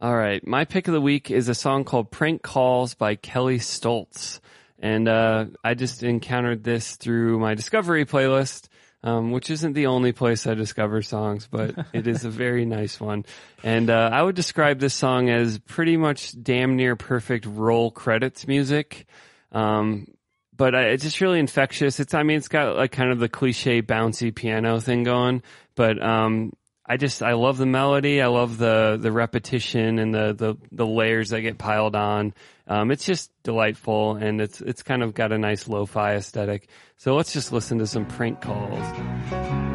[0.00, 0.44] All right.
[0.46, 4.40] My pick of the week is a song called Prank Calls by Kelley Stoltz.
[4.78, 8.68] And uh, I just encountered this through my Discovery playlist,
[9.04, 12.98] um, which isn't the only place I discover songs, but it is a very nice
[12.98, 13.26] one.
[13.62, 18.48] And uh, I would describe this song as pretty much damn near perfect roll credits
[18.48, 19.06] music.
[19.52, 20.08] Um,
[20.56, 22.00] but uh, it's just really infectious.
[22.00, 25.42] It's, I mean, it's got like kind of the cliche bouncy piano thing going,
[25.76, 26.54] but, um,
[26.86, 28.20] I just, I love the melody.
[28.20, 32.34] I love the, the repetition and the, the, the layers that get piled on.
[32.66, 36.68] Um, it's just delightful and it's, it's kind of got a nice lo-fi aesthetic.
[36.96, 39.73] So let's just listen to some prank calls.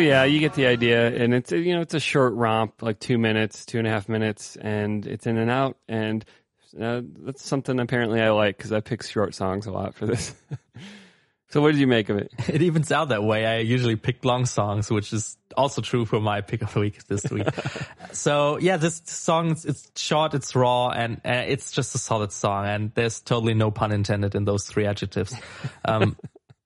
[0.00, 3.18] Yeah, you get the idea, and it's you know it's a short romp, like two
[3.18, 6.24] minutes, two and a half minutes, and it's in and out, and
[6.80, 10.34] uh, that's something apparently I like because I pick short songs a lot for this.
[11.48, 12.32] so what did you make of it?
[12.48, 13.46] It evens out that way.
[13.46, 17.04] I usually pick long songs, which is also true for my pick of the week
[17.06, 17.48] this week.
[18.12, 22.66] so yeah, this song it's- short, it's raw, and uh, it's just a solid song.
[22.66, 25.34] And there's totally no pun intended in those three adjectives.
[25.84, 26.16] Um,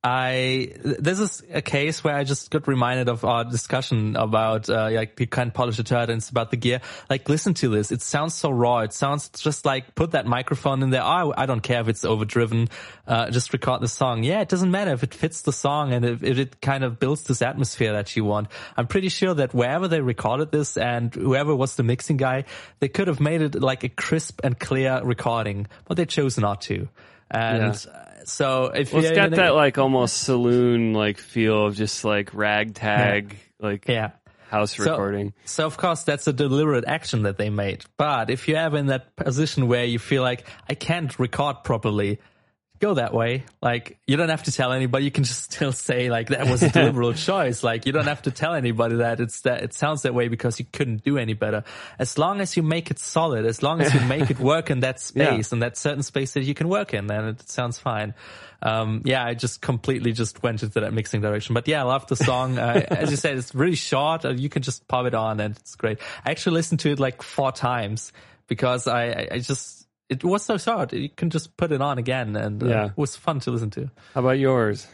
[0.06, 4.90] I this is a case where I just got reminded of our discussion about uh,
[4.92, 6.82] like you can't polish a turd and it's about the gear.
[7.08, 8.80] Like listen to this, it sounds so raw.
[8.80, 11.02] It sounds just like put that microphone in there.
[11.02, 12.68] Oh, I don't care if it's overdriven.
[13.06, 14.24] Uh, just record the song.
[14.24, 17.00] Yeah, it doesn't matter if it fits the song and if, if it kind of
[17.00, 18.48] builds this atmosphere that you want.
[18.76, 22.44] I'm pretty sure that wherever they recorded this and whoever was the mixing guy,
[22.80, 26.60] they could have made it like a crisp and clear recording, but they chose not
[26.62, 26.88] to.
[27.30, 28.03] And Yeah.
[28.24, 32.32] So if Well, you it's got that like almost saloon like feel of just like
[32.34, 34.12] ragtag like yeah.
[34.48, 35.32] house So- recording.
[35.44, 37.84] So of course that's a deliberate action that they made.
[37.96, 42.20] But if you're ever in that position where you feel like I can't record properly,
[42.84, 43.44] go that way.
[43.62, 45.06] Like you don't have to tell anybody.
[45.06, 47.64] You can just still say like that was a deliberate choice.
[47.64, 50.58] Like you don't have to tell anybody that it's that it sounds that way because
[50.58, 51.64] you couldn't do any better.
[51.98, 54.80] As long as you make it solid, as long as you make it work in
[54.80, 58.14] that space and that certain space that you can work in, then it sounds fine.
[58.60, 61.54] Um, yeah, I just completely just went into that mixing direction.
[61.54, 62.58] But yeah, I love the song.
[62.64, 64.24] Uh, as you said, it's really short.
[64.24, 65.98] Uh, you can just pop it on and it's great.
[66.24, 68.12] I actually listened to it like four times
[68.46, 69.83] because I, I just,
[70.14, 70.92] it was so short.
[70.92, 72.86] You can just put it on again and uh, Yeah.
[72.86, 73.90] it was fun to listen to.
[74.14, 74.86] How about yours?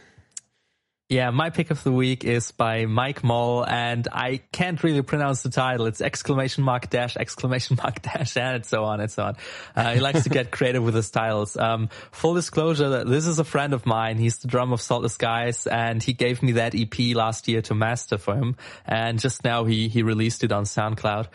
[1.09, 5.41] Yeah, my pick of the week is by Mike Moll, and I can't really pronounce
[5.43, 5.85] the title.
[5.87, 9.35] It's exclamation mark dash exclamation mark dash and so on and so on.
[9.75, 11.57] Uh, he likes to get creative with his titles.
[11.57, 14.19] Um, full disclosure, this is a friend of mine.
[14.19, 17.75] He's the drummer of Saltless Guys, and he gave me that EP last year to
[17.75, 18.55] master for him.
[18.85, 21.27] And just now he he released it on SoundCloud.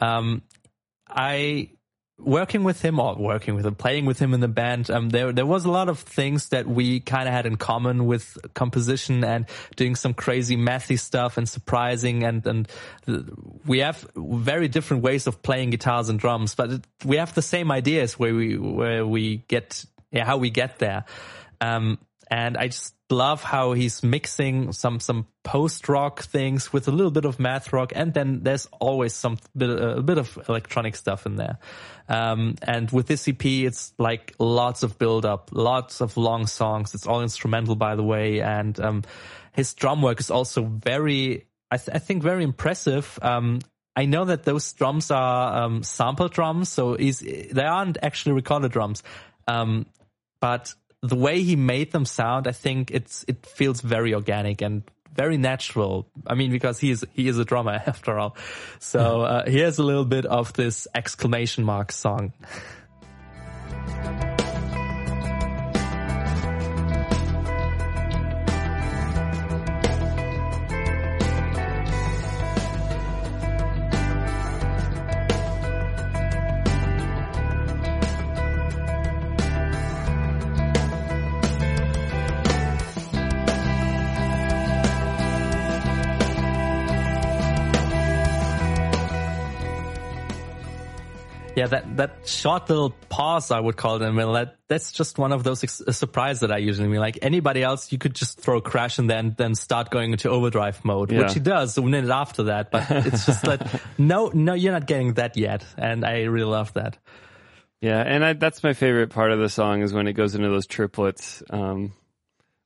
[0.00, 0.42] Um,
[1.08, 1.70] I
[2.20, 5.32] working with him or working with him, playing with him in the band, um, there
[5.32, 9.24] there was a lot of things that we kind of had in common with composition
[9.24, 9.46] and
[9.76, 12.68] doing some crazy mathy stuff and surprising and and
[13.66, 17.70] we have very different ways of playing guitars and drums, but we have the same
[17.70, 21.04] ideas where we where we get yeah, how we get there.
[21.60, 21.98] Um,
[22.30, 27.10] and I just love how he's mixing some some post rock things with a little
[27.10, 31.26] bit of math rock, and then there's always some bit a bit of electronic stuff
[31.26, 31.58] in there.
[32.08, 36.94] Um, and with this EP, it's like lots of build up, lots of long songs.
[36.94, 39.02] It's all instrumental, by the way, and um,
[39.52, 43.18] his drum work is also very, I, th- I think, very impressive.
[43.22, 43.60] Um,
[43.96, 49.02] I know that those drums are um, sample drums, so they aren't actually recorded drums.
[49.46, 49.86] Um,
[50.40, 54.82] but the way he made them sound, I think it's it feels very organic and
[55.14, 56.06] very natural.
[56.26, 58.36] I mean, because he is he is a drummer after all.
[58.78, 62.32] So uh, here's a little bit of this exclamation mark song.
[92.30, 95.82] Short little pause, I would call it, and that that's just one of those ex-
[95.90, 97.00] surprise that I usually mean.
[97.00, 100.30] Like anybody else, you could just throw a crash and then then start going into
[100.30, 101.22] overdrive mode, Yeah.
[101.22, 102.70] which he does a minute after that.
[102.70, 103.60] But it's just like
[103.98, 106.98] no, no, you're not getting that yet, and I really love that.
[107.80, 110.48] Yeah, and I, that's my favorite part of the song is when it goes into
[110.48, 111.42] those triplets.
[111.50, 111.92] Um,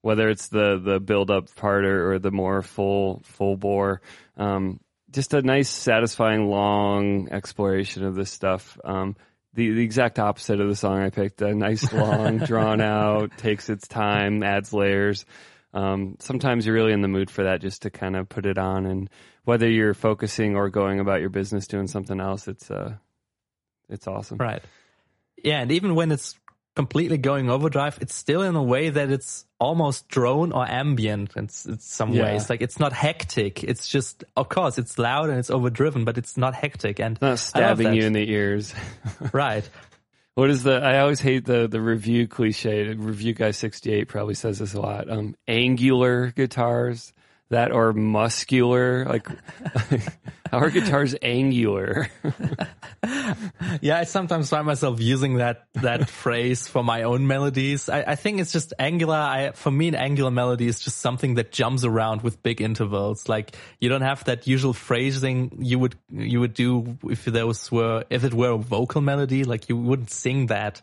[0.02, 4.02] whether it's the the build up part or, or the more full full bore.
[4.36, 8.76] Um, just a nice, satisfying, long exploration of this stuff.
[8.84, 9.16] Um,
[9.54, 11.40] the the exact opposite of the song I picked.
[11.42, 15.24] A nice, long, drawn out, takes its time, adds layers.
[15.72, 18.58] Um, sometimes you're really in the mood for that, just to kind of put it
[18.58, 19.10] on, and
[19.44, 22.94] whether you're focusing or going about your business doing something else, it's uh,
[23.88, 24.38] it's awesome.
[24.38, 24.62] Right.
[25.42, 26.38] Yeah, and even when it's
[26.74, 31.44] completely going overdrive, it's still in a way that it's almost drone or ambient in,
[31.66, 32.24] in some Yeah.
[32.24, 32.50] ways.
[32.50, 33.62] Like it's not hectic.
[33.64, 36.98] It's just, of course, it's loud and it's overdriven, but it's not hectic.
[37.00, 38.74] And not stabbing you in the ears.
[39.32, 39.68] right.
[40.34, 40.82] What is the?
[40.82, 42.92] I always hate the the review cliche.
[42.94, 45.08] Review guy sixty eight probably says this a lot.
[45.08, 47.12] Um, angular guitars,
[47.50, 49.04] that are muscular.
[49.04, 49.28] Like,
[50.52, 52.08] are guitars angular?
[53.80, 57.88] Yeah, I sometimes find myself using that that phrase for my own melodies.
[57.88, 59.16] I, I think it's just angular.
[59.16, 63.28] I, for me, an angular melody is just something that jumps around with big intervals.
[63.28, 68.04] Like you don't have that usual phrasing you would you would do if those were
[68.10, 69.44] if it were a vocal melody.
[69.44, 70.82] Like you wouldn't sing that,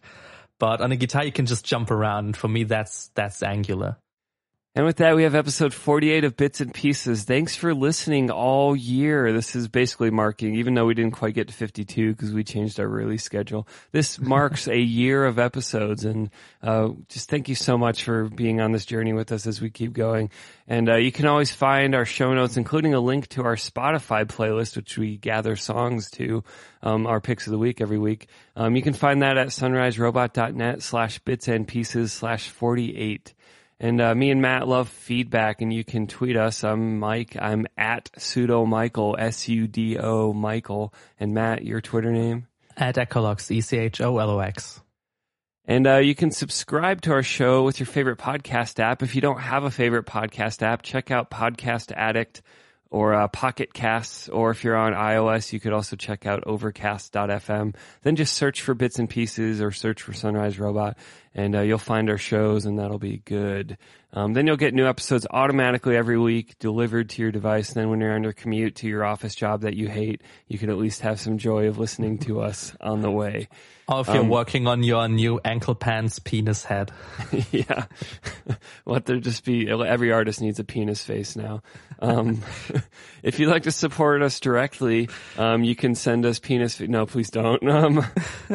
[0.60, 2.26] but on a guitar you can just jump around.
[2.26, 3.98] And for me, that's that's angular.
[4.74, 7.26] And with that, we have episode 48 of Bits and Pieces.
[7.26, 9.34] Thanks for listening all year.
[9.34, 12.80] This is basically marking, even though we didn't quite get to 52 because we changed
[12.80, 13.68] our release schedule.
[13.92, 16.06] This marks a year of episodes.
[16.06, 16.30] And
[16.64, 19.70] uh, just thank you so much for being on this journey with us as we
[19.70, 20.30] keep going.
[20.70, 24.24] And uh, you can always find our show notes, including a link to our Spotify
[24.24, 26.46] playlist, which we gather songs to,
[26.82, 28.30] um, our picks of the week every week.
[28.56, 33.34] Um, you can find that at sunriserobot.net slash bits and pieces slash 48.
[33.84, 36.64] And uh, me and Matt love feedback, and you can tweet us.
[36.64, 37.36] I'm Mike.
[37.42, 40.94] I'm at sudo Michael, S U D O Michael.
[41.20, 42.46] And Matt, your Twitter name.
[42.78, 44.80] At Echolox, E C H O L O X.
[45.66, 49.02] And uh, you can subscribe to our show with your favorite podcast app.
[49.02, 52.44] If you don't have a favorite podcast app, check out Podcast Addict
[52.92, 54.30] or uh, Pocket Casts.
[54.30, 57.74] Or if you're on iOS, you could also check out Overcast.fm.
[58.04, 60.98] Then just search for Bits and Pieces or search for Sunrise Robot,
[61.34, 63.78] and uh, you'll find our shows, and that'll be good.
[64.14, 67.72] Um, then you'll get new episodes automatically every week delivered to your device.
[67.72, 70.70] Then when you're on your commute to your office job that you hate, you can
[70.70, 73.48] at least have some joy of listening to us on the way.
[73.88, 76.92] Or if you're working on your new ankle pants penis head.
[77.52, 77.86] yeah.
[78.86, 81.62] Let there just be, every artist needs a penis face now.
[82.00, 82.42] Um,
[83.22, 87.32] if you'd like to support us directly, um, you can send us penis, no, please
[87.32, 87.68] don't.
[87.70, 88.06] Um,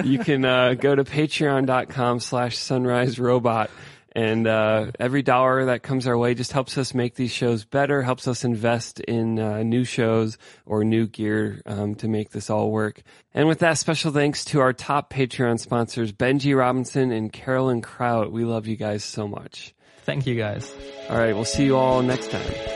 [0.02, 3.70] you can, uh, go to patreon.com slash sunrise robot
[4.16, 8.00] And uh, every dollar that comes our way just helps us make these shows better,
[8.00, 12.70] helps us invest in uh, new shows or new gear um, to make this all
[12.70, 13.02] work.
[13.34, 18.32] And with that, special thanks to our top Patreon sponsors, Benji Robinson and Carolyn Kraut.
[18.32, 19.74] We love you guys so much.
[20.04, 20.74] Thank you guys.
[21.10, 22.75] All right, we'll see you all next time.